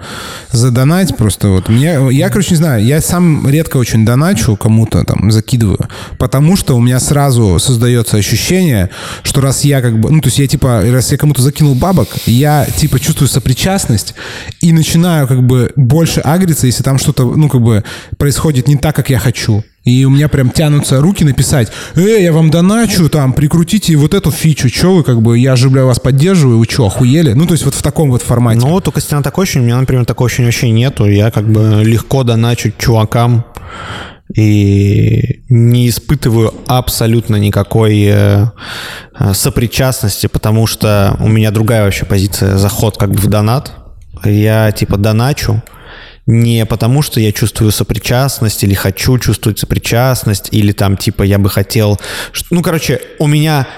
[0.51, 1.69] задонать просто вот.
[1.69, 6.77] Мне, я, короче, не знаю, я сам редко очень доначу кому-то там, закидываю, потому что
[6.77, 8.91] у меня сразу создается ощущение,
[9.23, 12.09] что раз я как бы, ну, то есть я типа, раз я кому-то закинул бабок,
[12.27, 14.15] я типа чувствую сопричастность
[14.61, 17.85] и начинаю как бы больше агриться, если там что-то, ну, как бы
[18.19, 19.65] происходит не так, как я хочу.
[19.87, 24.33] И у меня прям тянутся руки написать, э, я вам доначу, там, прикрутите вот эту
[24.33, 27.35] фичу, что вы, как бы, я же, бля, вас поддерживаю, вы что, охуели?
[27.35, 28.59] Ну, то есть вот в таком вот формате.
[28.61, 31.07] Ну, вот у Костяна такой ощущение, у меня, например, такого ощущения вообще нету.
[31.07, 33.45] Я как бы легко доначу чувакам
[34.35, 38.47] и не испытываю абсолютно никакой э,
[39.35, 43.71] сопричастности, потому что у меня другая вообще позиция, заход как бы в донат.
[44.25, 45.63] Я типа доначу,
[46.27, 51.49] не потому, что я чувствую сопричастность или хочу чувствовать сопричастность, или там типа я бы
[51.49, 52.01] хотел...
[52.51, 53.69] Ну, короче, у меня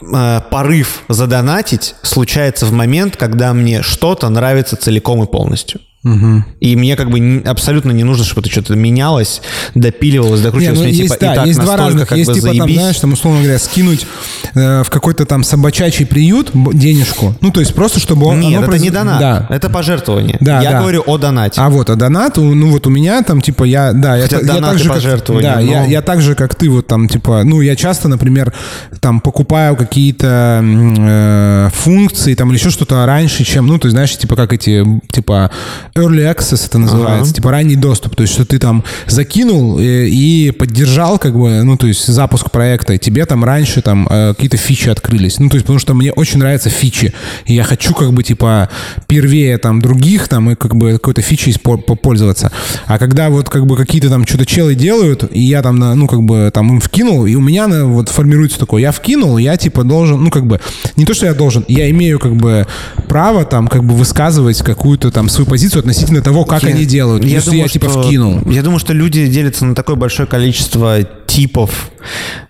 [0.00, 5.80] э, порыв задонатить случается в момент, когда мне что-то нравится целиком и полностью.
[6.14, 6.44] Угу.
[6.60, 9.42] И мне как бы абсолютно не нужно, чтобы это что-то менялось,
[9.74, 10.78] допиливалось, докручивалось.
[10.78, 12.08] Не, ну, мне, есть, типа, да, есть два разных.
[12.08, 12.60] Как есть, бы, типа, заебись.
[12.60, 14.06] там, знаешь, там, условно говоря, скинуть
[14.54, 17.34] э, в какой-то там собачачий приют денежку.
[17.40, 18.40] Ну, то есть просто, чтобы он...
[18.40, 18.82] Нет, это произ...
[18.82, 19.20] не донат.
[19.20, 19.46] Да.
[19.50, 20.36] Это пожертвование.
[20.40, 20.80] Да, я да.
[20.80, 21.60] говорю о донате.
[21.60, 23.92] А вот, а донат, ну вот у меня там, типа, я...
[23.92, 25.54] Да, Хотя я, я так же, пожертвования.
[25.54, 25.70] Да, но...
[25.70, 28.52] я, я так же, как ты, вот там, типа, ну, я часто, например,
[29.00, 34.36] там покупаю какие-то э, функции, там, или еще что-то раньше, чем, ну, ты знаешь, типа,
[34.36, 35.50] как эти, типа,
[35.98, 37.34] early access, это называется, ага.
[37.34, 41.62] типа ранний доступ, то есть что ты там закинул и, э, и поддержал как бы,
[41.62, 45.48] ну то есть запуск проекта, и тебе там раньше там э, какие-то фичи открылись, ну
[45.48, 47.12] то есть потому что мне очень нравятся фичи,
[47.46, 48.68] и я хочу как бы типа
[49.06, 52.50] первее там других там и как бы какой-то фичей попользоваться,
[52.86, 56.22] а когда вот как бы какие-то там что-то челы делают, и я там ну как
[56.22, 60.22] бы там им вкинул, и у меня вот формируется такое, я вкинул, я типа должен,
[60.22, 60.60] ну как бы
[60.96, 62.66] не то что я должен, я имею как бы
[63.08, 67.24] право там как бы высказывать какую-то там свою позицию относительно того, как я, они делают.
[67.24, 68.40] Я если думаю, я типа что, вкинул.
[68.50, 70.98] Я думаю, что люди делятся на такое большое количество
[71.38, 71.90] типов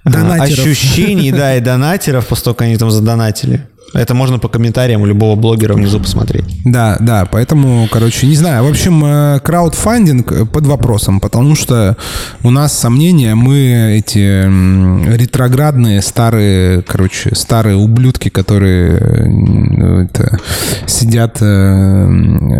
[0.04, 0.66] э, донатеров.
[0.66, 3.66] ощущений, да, и донатеров, после того, как они там задонатили.
[3.94, 6.44] Это можно по комментариям у любого блогера внизу посмотреть.
[6.64, 8.64] Да, да, поэтому, короче, не знаю.
[8.64, 11.96] В общем, э, краудфандинг под вопросом, потому что
[12.42, 14.44] у нас сомнения, мы эти
[15.16, 20.38] ретроградные старые, короче, старые ублюдки, которые э, это,
[20.86, 22.06] сидят э,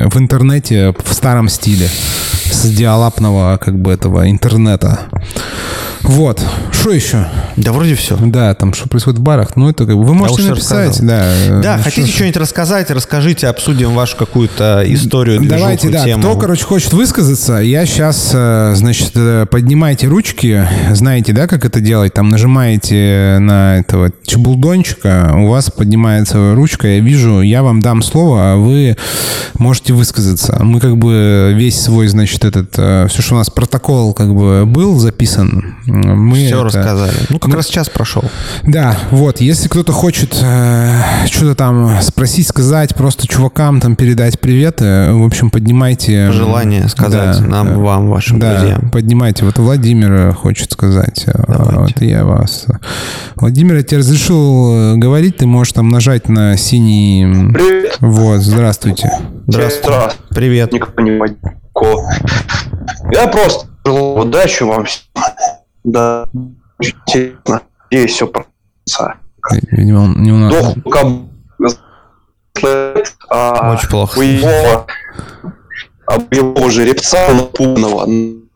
[0.08, 1.88] в интернете в старом стиле
[2.50, 5.00] с диалапного как бы этого интернета.
[6.03, 6.44] Вот.
[6.72, 7.26] Что еще?
[7.57, 8.16] Да вроде все.
[8.16, 9.57] Да, там что происходит в барах.
[9.57, 10.05] Ну, это как бы...
[10.05, 11.32] Вы можете да написать, да.
[11.62, 16.05] Да, ну, хотите что-нибудь рассказать, расскажите, обсудим вашу какую-то историю, Давайте, да.
[16.05, 16.22] Тему.
[16.22, 20.66] Кто, короче, хочет высказаться, я сейчас, э, значит, э, поднимайте ручки.
[20.92, 22.14] Знаете, да, как это делать?
[22.14, 28.53] Там нажимаете на этого чебулдончика, у вас поднимается ручка, я вижу, я вам дам слово,
[28.53, 28.96] а вы
[29.59, 30.59] можете высказаться.
[30.62, 32.74] Мы как бы весь свой, значит, этот...
[32.76, 36.64] Э, все, что у нас протокол как бы был записан, мы Все это...
[36.64, 37.12] рассказали.
[37.30, 37.57] Ну, как мы...
[37.57, 38.24] раз час прошел.
[38.64, 39.41] Да, вот.
[39.41, 45.24] Если кто-то хочет э, что-то там спросить, сказать, просто чувакам там передать привет, э, в
[45.24, 46.30] общем, поднимайте...
[46.32, 48.91] Желание сказать да, нам, да, вам, вашим да, друзьям.
[48.91, 49.45] поднимайте.
[49.45, 51.24] Вот Владимир хочет сказать.
[51.26, 51.78] Э, Давайте.
[51.78, 52.66] Вот я вас...
[53.36, 57.53] Владимир, я тебе разрешил э, говорить, ты можешь там нажать на синий...
[57.53, 57.97] Привет.
[58.01, 59.11] Вот, здравствуйте.
[59.47, 60.16] Здравствуйте.
[60.30, 60.72] Привет.
[60.72, 61.18] Никого не
[63.12, 65.03] Я просто желаю удачи вам всем.
[65.89, 66.26] Да,
[66.80, 67.62] интересно.
[67.91, 69.14] Надеюсь, все получится.
[69.70, 70.55] Видимо, он не у нас.
[73.30, 74.18] А, Очень плохо.
[74.18, 74.86] У его,
[76.07, 78.07] а у его жеребца напуганного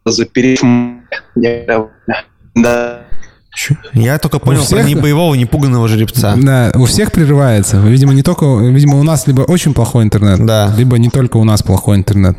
[0.05, 0.61] запереть
[2.55, 3.01] да.
[3.95, 6.35] Я только понял всех- про не боевого, не пуганного жеребца.
[6.37, 7.79] Да, у всех прерывается.
[7.79, 10.73] Видимо, не только, видимо, у нас либо очень плохой интернет, Да.
[10.77, 12.37] либо не только у нас плохой интернет.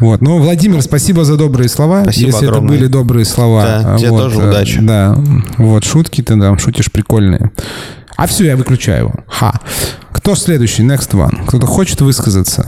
[0.00, 0.20] Вот.
[0.20, 2.02] Ну, Владимир, спасибо за добрые слова.
[2.02, 2.74] Спасибо Если огромное.
[2.74, 3.62] это были добрые слова.
[3.64, 4.80] Да, тебе вот, тоже э, удачи.
[4.80, 5.16] Да.
[5.58, 7.50] Вот, шутки ты там шутишь прикольные.
[8.16, 9.14] А все, я выключаю его.
[9.28, 9.60] Ха.
[10.12, 10.82] Кто следующий?
[10.82, 11.46] Next one.
[11.46, 12.64] Кто-то хочет высказаться?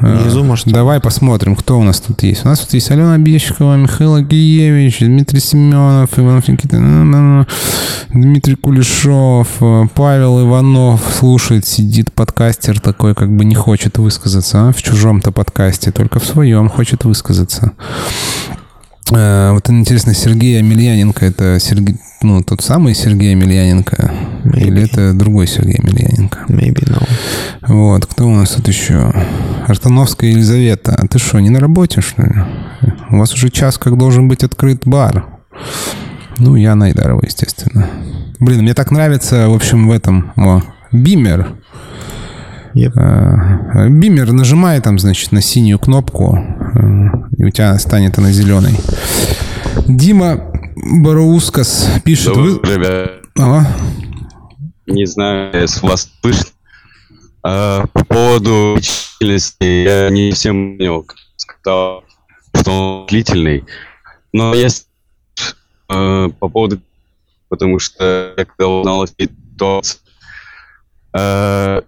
[0.00, 0.68] Внизу, Э, может.
[0.68, 2.44] Давай посмотрим, кто у нас тут есть.
[2.44, 7.46] У нас тут есть Алена Обещикова, Михаил Агиевич, Дмитрий Семенов, Иванов Никита, м-м-м,
[8.10, 14.72] Дмитрий Кулешов, э, Павел Иванов слушает, сидит подкастер такой, как бы не хочет высказаться а,
[14.72, 17.72] в чужом-то подкасте, только в своем хочет высказаться.
[19.12, 24.12] Э, Вот интересно, Сергей Емельяненко, это Сергей, ну, тот самый Сергей Емельяненко?
[24.54, 26.46] Или это другой Сергей Емельяненко?
[26.48, 27.02] Maybe no.
[27.66, 29.12] Вот, кто у нас тут еще?
[29.66, 30.96] Артановская Елизавета.
[30.96, 32.34] А ты что, не на работе, что ли?
[33.10, 35.26] У вас уже час, как должен быть открыт бар.
[36.38, 37.86] Ну, я Найдарова, естественно.
[38.38, 40.32] Блин, мне так нравится, в общем, в этом...
[40.36, 41.52] О, Бимер.
[42.74, 42.92] Yep.
[42.96, 46.38] Э, Бимер, нажимай там, значит, на синюю кнопку,
[46.74, 48.74] э, и у тебя станет она зеленой.
[49.88, 52.34] Дима Бароускас пишет...
[52.34, 53.10] Добрый, вы- ребят.
[53.38, 53.66] Ага.
[54.86, 56.50] Не знаю, если вас слышно.
[57.42, 62.04] А, по поводу длительности, я не всем понял, как сказал,
[62.54, 63.64] что он длительный.
[64.34, 64.88] Но есть
[65.88, 66.78] э, по поводу,
[67.48, 70.00] потому что я когда узнал ситуацию,
[71.14, 71.80] э,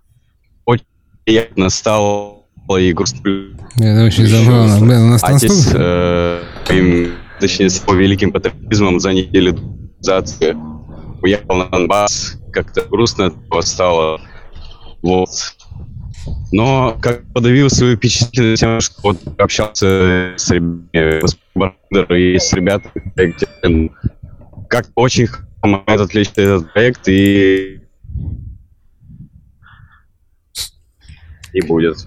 [0.65, 0.87] очень
[1.25, 2.42] приятно стало
[2.79, 3.21] и грустно.
[3.77, 4.79] Это очень забавно.
[4.81, 5.79] Блин, у нас Отец, настолько...
[5.81, 9.59] э, своим, точнее, с его великим патриотизмом за неделю
[10.41, 10.55] э,
[11.23, 12.39] уехал на Донбасс.
[12.53, 14.21] Как-то грустно от этого стало.
[15.03, 15.31] Вот.
[16.53, 22.53] Но как подавил свою впечатлительность тем, что вот общался с ребятами, с Бардером и с
[22.53, 23.91] ребятами,
[24.69, 25.29] как очень
[25.61, 27.81] помогает отвлечься этот проект и
[31.53, 32.07] и будет.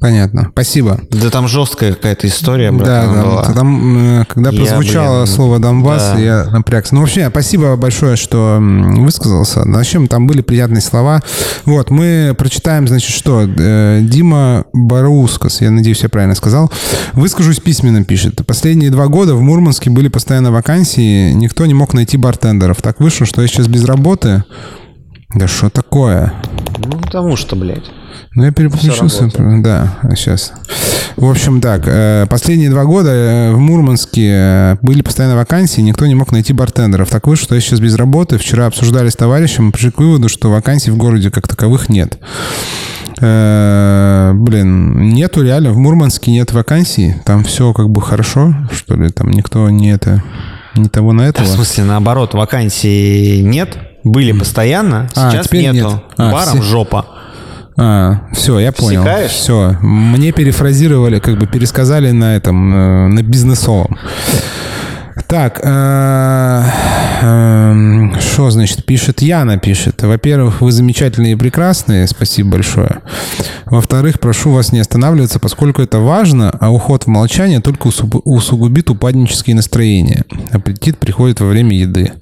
[0.00, 0.48] Понятно.
[0.52, 1.00] Спасибо.
[1.10, 3.22] Да там жесткая какая-то история, Да, братан, да.
[3.22, 3.42] была.
[3.54, 6.18] Там, э, когда Я, прозвучало блин, слово Донбасс, да.
[6.18, 6.94] я напрягся.
[6.94, 9.62] Ну, вообще, спасибо большое, что высказался.
[9.64, 11.22] Зачем там были приятные слова.
[11.64, 16.70] Вот, мы прочитаем, значит, что э, Дима Барускас, я надеюсь, я правильно сказал,
[17.14, 18.44] выскажусь письменно, пишет.
[18.46, 22.82] Последние два года в Мурманске были постоянно вакансии, никто не мог найти бартендеров.
[22.82, 24.44] Так вышло, что я сейчас без работы.
[25.34, 26.32] Да что такое?
[26.78, 27.90] Ну, потому что, блядь.
[28.34, 29.30] Ну, я переключился.
[29.62, 30.52] Да, сейчас.
[31.16, 31.82] В общем, так.
[31.86, 36.52] э, Последние два года э, в Мурманске э, были постоянно вакансии, никто не мог найти
[36.52, 37.08] бартендеров.
[37.10, 38.36] Так вышло, что я сейчас без работы.
[38.38, 42.18] Вчера обсуждали с товарищем, пришли к выводу, что вакансий в городе как таковых нет.
[43.20, 47.14] Блин, нету реально, в Мурманске нет вакансий.
[47.24, 50.22] Там все как бы хорошо, что ли, там никто не это,
[50.74, 51.46] не того на Да, этого.
[51.46, 55.74] в смысле, наоборот, вакансий нет, были постоянно, А, сейчас нету.
[55.74, 55.86] нет.
[56.18, 57.06] А, Баром все- жопа.
[57.76, 59.02] А, все, я понял.
[59.02, 59.30] Всекаешь?
[59.32, 59.76] Все.
[59.80, 63.98] Мне перефразировали, как бы пересказали на этом, э, на бизнесовом.
[65.26, 66.62] Так, э,
[67.22, 70.02] эм, что значит пишет Яна пишет.
[70.02, 72.98] Во-первых, вы замечательные и прекрасные, спасибо большое.
[73.64, 78.90] Во-вторых, прошу вас не останавливаться, поскольку это важно, а уход в молчание только усугу- усугубит
[78.90, 80.24] упаднические настроения.
[80.52, 82.12] Аппетит приходит во время еды.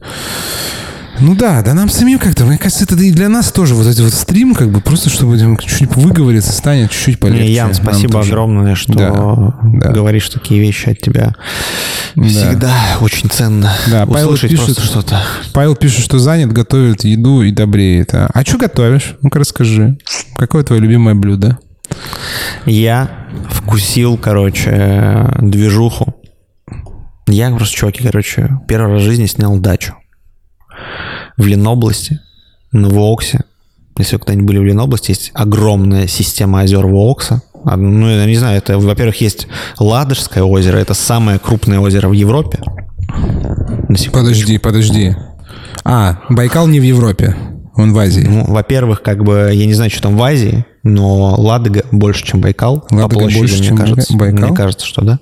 [1.20, 4.00] Ну да, да нам самим как-то, мне кажется, это и для нас тоже вот этот
[4.00, 7.44] вот стрим, как бы просто чтобы чуть-чуть выговориться станет, чуть-чуть полегче.
[7.44, 8.30] Не, Ян, спасибо тоже.
[8.30, 9.92] огромное, что Да, да.
[9.92, 11.34] говоришь такие вещи от тебя.
[12.16, 12.24] Да.
[12.24, 15.22] Всегда очень ценно Да, Павел пишет, что-то.
[15.52, 18.14] Павел пишет, что занят, готовит еду и добреет.
[18.14, 19.14] А, а что готовишь?
[19.22, 19.98] Ну-ка расскажи.
[20.36, 21.58] Какое твое любимое блюдо?
[22.66, 23.10] Я
[23.50, 26.14] вкусил, короче, движуху.
[27.28, 29.94] Я просто, чуваки, короче, первый раз в жизни снял дачу.
[31.36, 32.20] В Ленобласти,
[32.72, 33.40] на Вооксе.
[33.98, 37.42] Если вы когда-нибудь были в Ленобласти, есть огромная система озер Воокса.
[37.64, 39.46] А, Ну, я не знаю, это, во-первых, есть
[39.78, 42.58] Ладожское озеро, это самое крупное озеро в Европе.
[44.12, 45.14] Подожди, подожди.
[45.84, 47.36] А, Байкал не в Европе,
[47.76, 48.26] он в Азии.
[48.26, 52.40] Ну, во-первых, как бы, я не знаю, что там в Азии, но Ладога больше, чем
[52.40, 52.80] Байкал.
[52.88, 54.16] по Ладога площади, больше, мне чем кажется.
[54.16, 54.48] Байкал?
[54.48, 55.18] Мне кажется, что да.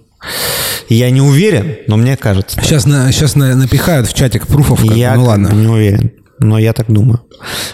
[0.88, 2.56] Я не уверен, но мне кажется.
[2.56, 2.64] так.
[2.64, 4.80] Сейчас, на, сейчас на- напихают в чатик пруфов.
[4.80, 5.48] как бы, Я ну ладно.
[5.50, 6.10] бы не уверен.
[6.40, 7.20] но я так думаю.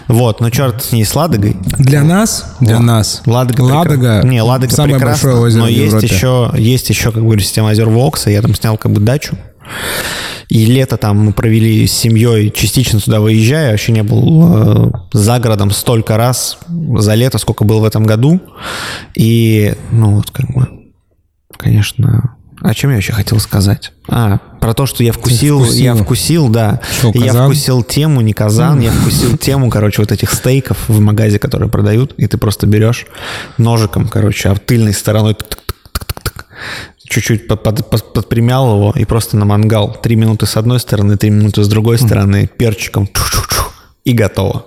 [0.07, 1.57] Вот, но черт с ней с Ладогой.
[1.79, 5.85] Для нас, для нас, Ладога, Ладога, прекра- не, Ладога самое прекрасно, большое озеро но есть
[5.93, 6.07] Европе.
[6.07, 8.29] еще, есть еще, как говорю, система озер Вокса.
[8.29, 9.37] Я там снял как бы дачу.
[10.49, 13.71] И лето там мы провели с семьей, частично туда выезжая.
[13.71, 16.57] Вообще не был э, за городом столько раз
[16.95, 18.39] за лето, сколько был в этом году.
[19.15, 20.69] И, ну вот как бы,
[21.55, 22.33] конечно...
[22.59, 23.91] О чем я вообще хотел сказать?
[24.09, 25.83] А, про то, что я вкусил, вкусил.
[25.83, 26.81] я вкусил, да.
[26.97, 31.37] Что, я вкусил тему, не казан, я вкусил тему, короче, вот этих стейков в магазе,
[31.37, 33.05] которые продают, и ты просто берешь
[33.59, 35.37] ножиком, короче, а тыльной стороной
[37.03, 39.93] чуть-чуть под- под- под- подпрямял его и просто на мангал.
[40.01, 43.07] Три минуты с одной стороны, три минуты с другой стороны, перчиком,
[44.03, 44.65] и готово.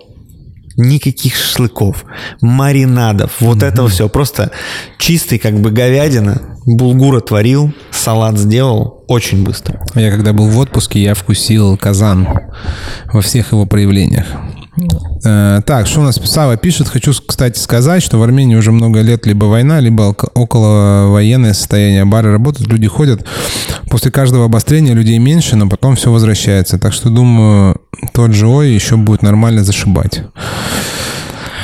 [0.80, 2.04] Никаких шашлыков,
[2.40, 4.08] маринадов, вот этого все.
[4.08, 4.50] Просто
[4.98, 9.84] чистый как бы говядина, булгур отварил, салат сделал очень быстро.
[9.94, 12.26] Я когда был в отпуске, я вкусил казан
[13.12, 14.26] во всех его проявлениях.
[15.24, 16.88] Э, Так, что у нас Сава пишет?
[16.88, 22.04] Хочу, кстати, сказать, что в Армении уже много лет либо война, либо око- околовоенное состояние.
[22.04, 23.24] Бары работают, люди ходят.
[23.90, 26.78] После каждого обострения людей меньше, но потом все возвращается.
[26.78, 27.76] Так что, думаю,
[28.12, 30.22] тот же Ой еще будет нормально зашибать.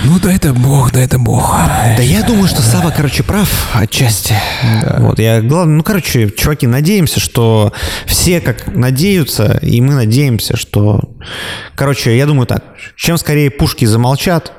[0.05, 1.55] Ну, да это бог, да это бог.
[1.97, 4.35] Да я думаю, что Сава, короче, прав отчасти.
[4.99, 7.73] Вот, я, главное, ну, короче, чуваки, надеемся, что
[8.07, 11.01] все как надеются, и мы надеемся, что...
[11.75, 12.65] Короче, я думаю так,
[12.97, 14.53] чем скорее пушки замолчат,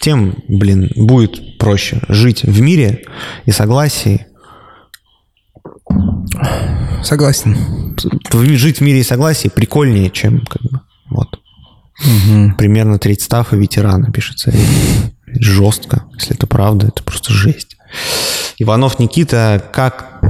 [0.00, 3.04] тем, блин, будет проще жить в мире
[3.44, 4.26] и согласии.
[7.04, 7.96] Согласен.
[8.32, 10.80] Жить в мире и согласии прикольнее, чем как бы,
[11.10, 11.41] вот.
[12.58, 14.52] Примерно треть стафа ветерана, пишется.
[15.26, 17.76] Жестко, если это правда, это просто жесть.
[18.58, 20.20] Иванов Никита как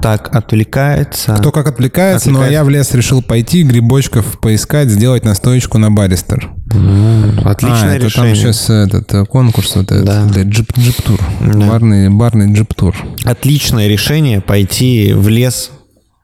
[0.00, 1.34] так отвлекается.
[1.34, 2.52] Кто как отвлекается, но Отвлекается.
[2.52, 6.50] я в лес решил пойти, грибочков поискать, сделать настоечку на баристер.
[6.74, 8.34] А, отличное это решение.
[8.34, 10.42] там сейчас этот э, конкурс вот этот Да.
[10.42, 10.72] джип,
[11.04, 11.66] тур Да.
[11.66, 12.94] Барный, барный джип-тур.
[13.24, 15.70] Отличное решение пойти в лес,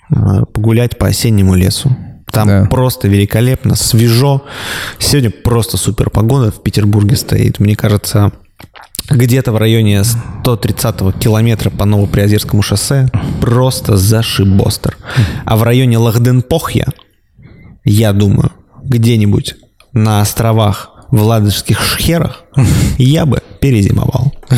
[0.08, 1.96] погулять по осеннему лесу.
[2.32, 2.64] Там Да.
[2.66, 4.42] просто великолепно, свежо.
[4.98, 7.58] Сегодня просто супер погода в Петербурге стоит.
[7.60, 8.32] Мне кажется,
[9.08, 13.08] где-то в районе 130 километра по Новоприозерскому шоссе
[13.40, 14.96] просто зашибостер.
[15.44, 16.86] А в районе Лахденпохья,
[17.84, 18.52] я думаю,
[18.82, 19.56] где-нибудь
[19.92, 22.44] на островах в Ладожских шхерах
[22.98, 24.32] я бы перезимовал.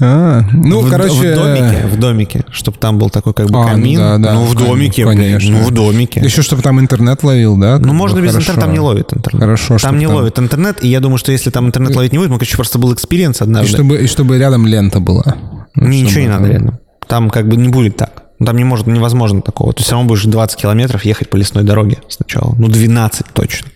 [0.00, 1.12] А, ну, в, короче...
[1.12, 3.98] в домике, в домике, чтобы там был такой как бы А, ну камин.
[3.98, 5.58] да, да, ну, в домике, конечно.
[5.58, 6.20] ну, в домике.
[6.20, 7.78] Еще чтобы там интернет ловил, да?
[7.78, 9.42] Ну, можно без интернета, там не ловит интернет.
[9.42, 12.18] Хорошо, Там не там- ловит интернет, и я думаю, что если там интернет ловить не
[12.18, 13.72] будет, мы, короче, просто был experience И однажды.
[13.74, 15.36] чтобы, и чтобы рядом лента была.
[15.74, 16.78] Чтобы ничего не надо рядом.
[17.08, 18.22] Там как бы не будет так.
[18.38, 19.72] Ну, Там не может, невозможно такого.
[19.72, 22.54] Ты все равно будешь 20 километров ехать по лесной дороге сначала.
[22.56, 23.68] Ну, 12 точно.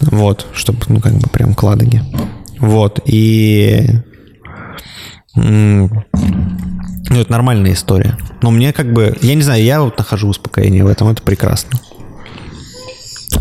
[0.00, 2.02] Вот, чтобы, ну, как бы прям к Ладоге.
[2.58, 3.86] Вот, и...
[5.34, 5.90] Ну,
[7.20, 8.16] это нормальная история.
[8.42, 9.16] Но мне как бы...
[9.22, 11.08] Я не знаю, я вот нахожу успокоение в этом.
[11.08, 11.78] Это прекрасно.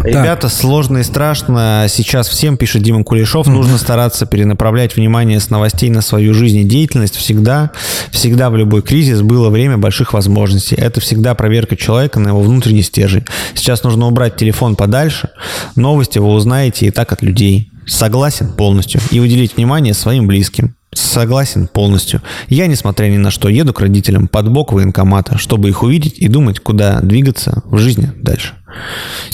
[0.03, 1.85] Ребята, сложно и страшно.
[1.89, 6.63] Сейчас всем, пишет Дима Кулешов, нужно стараться перенаправлять внимание с новостей на свою жизнь и
[6.63, 7.15] деятельность.
[7.15, 7.71] Всегда,
[8.11, 10.75] всегда в любой кризис было время больших возможностей.
[10.75, 13.25] Это всегда проверка человека на его внутренний стержень.
[13.55, 15.29] Сейчас нужно убрать телефон подальше.
[15.75, 17.71] Новости вы узнаете и так от людей.
[17.85, 19.01] Согласен полностью.
[19.11, 20.75] И уделить внимание своим близким.
[20.99, 22.21] Согласен полностью.
[22.49, 26.27] Я, несмотря ни на что, еду к родителям под бок военкомата, чтобы их увидеть и
[26.27, 28.53] думать, куда двигаться в жизни дальше.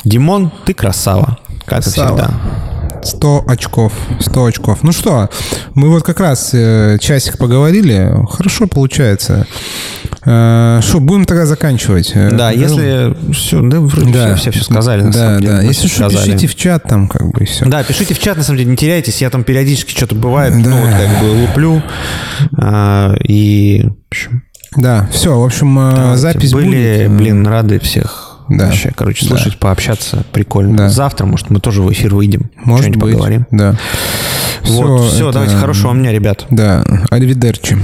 [0.04, 2.18] Димон, ты красава, как и Красава.
[2.18, 2.66] всегда.
[3.04, 3.94] 100 очков.
[4.20, 4.80] 100 очков.
[4.84, 5.30] Ну что,
[5.74, 8.12] мы вот как раз э, часик поговорили.
[8.30, 9.48] Хорошо получается.
[10.26, 12.12] Э, Что, будем тогда заканчивать?
[12.16, 15.52] Э, Да, ну, если все, да, вроде Да, все, все, сказали, на да, самом деле.
[15.54, 15.58] да.
[15.60, 16.26] Мы Если что, сказали.
[16.32, 17.66] пишите в чат там, как бы, все.
[17.66, 19.22] Да, пишите в чат, на самом деле, не теряйтесь.
[19.22, 20.70] Я там периодически что-то бывает, Да.
[20.70, 21.82] ну, вот как бы луплю.
[22.58, 23.86] А, и,
[24.76, 26.18] Да, все, в общем, э, давайте.
[26.22, 27.12] запись Были, будет.
[27.18, 28.66] блин, рады всех Да.
[28.66, 29.36] вообще, короче, Да.
[29.38, 30.76] слушать, пообщаться, прикольно.
[30.78, 30.90] Да.
[30.90, 33.14] Завтра, может, мы тоже в эфир выйдем, Может что-нибудь быть.
[33.14, 33.46] поговорим.
[33.52, 33.76] Да.
[34.64, 36.46] вот, все, это- давайте, хорошего вам дня, ребят.
[36.50, 37.78] Да, аривидерчи.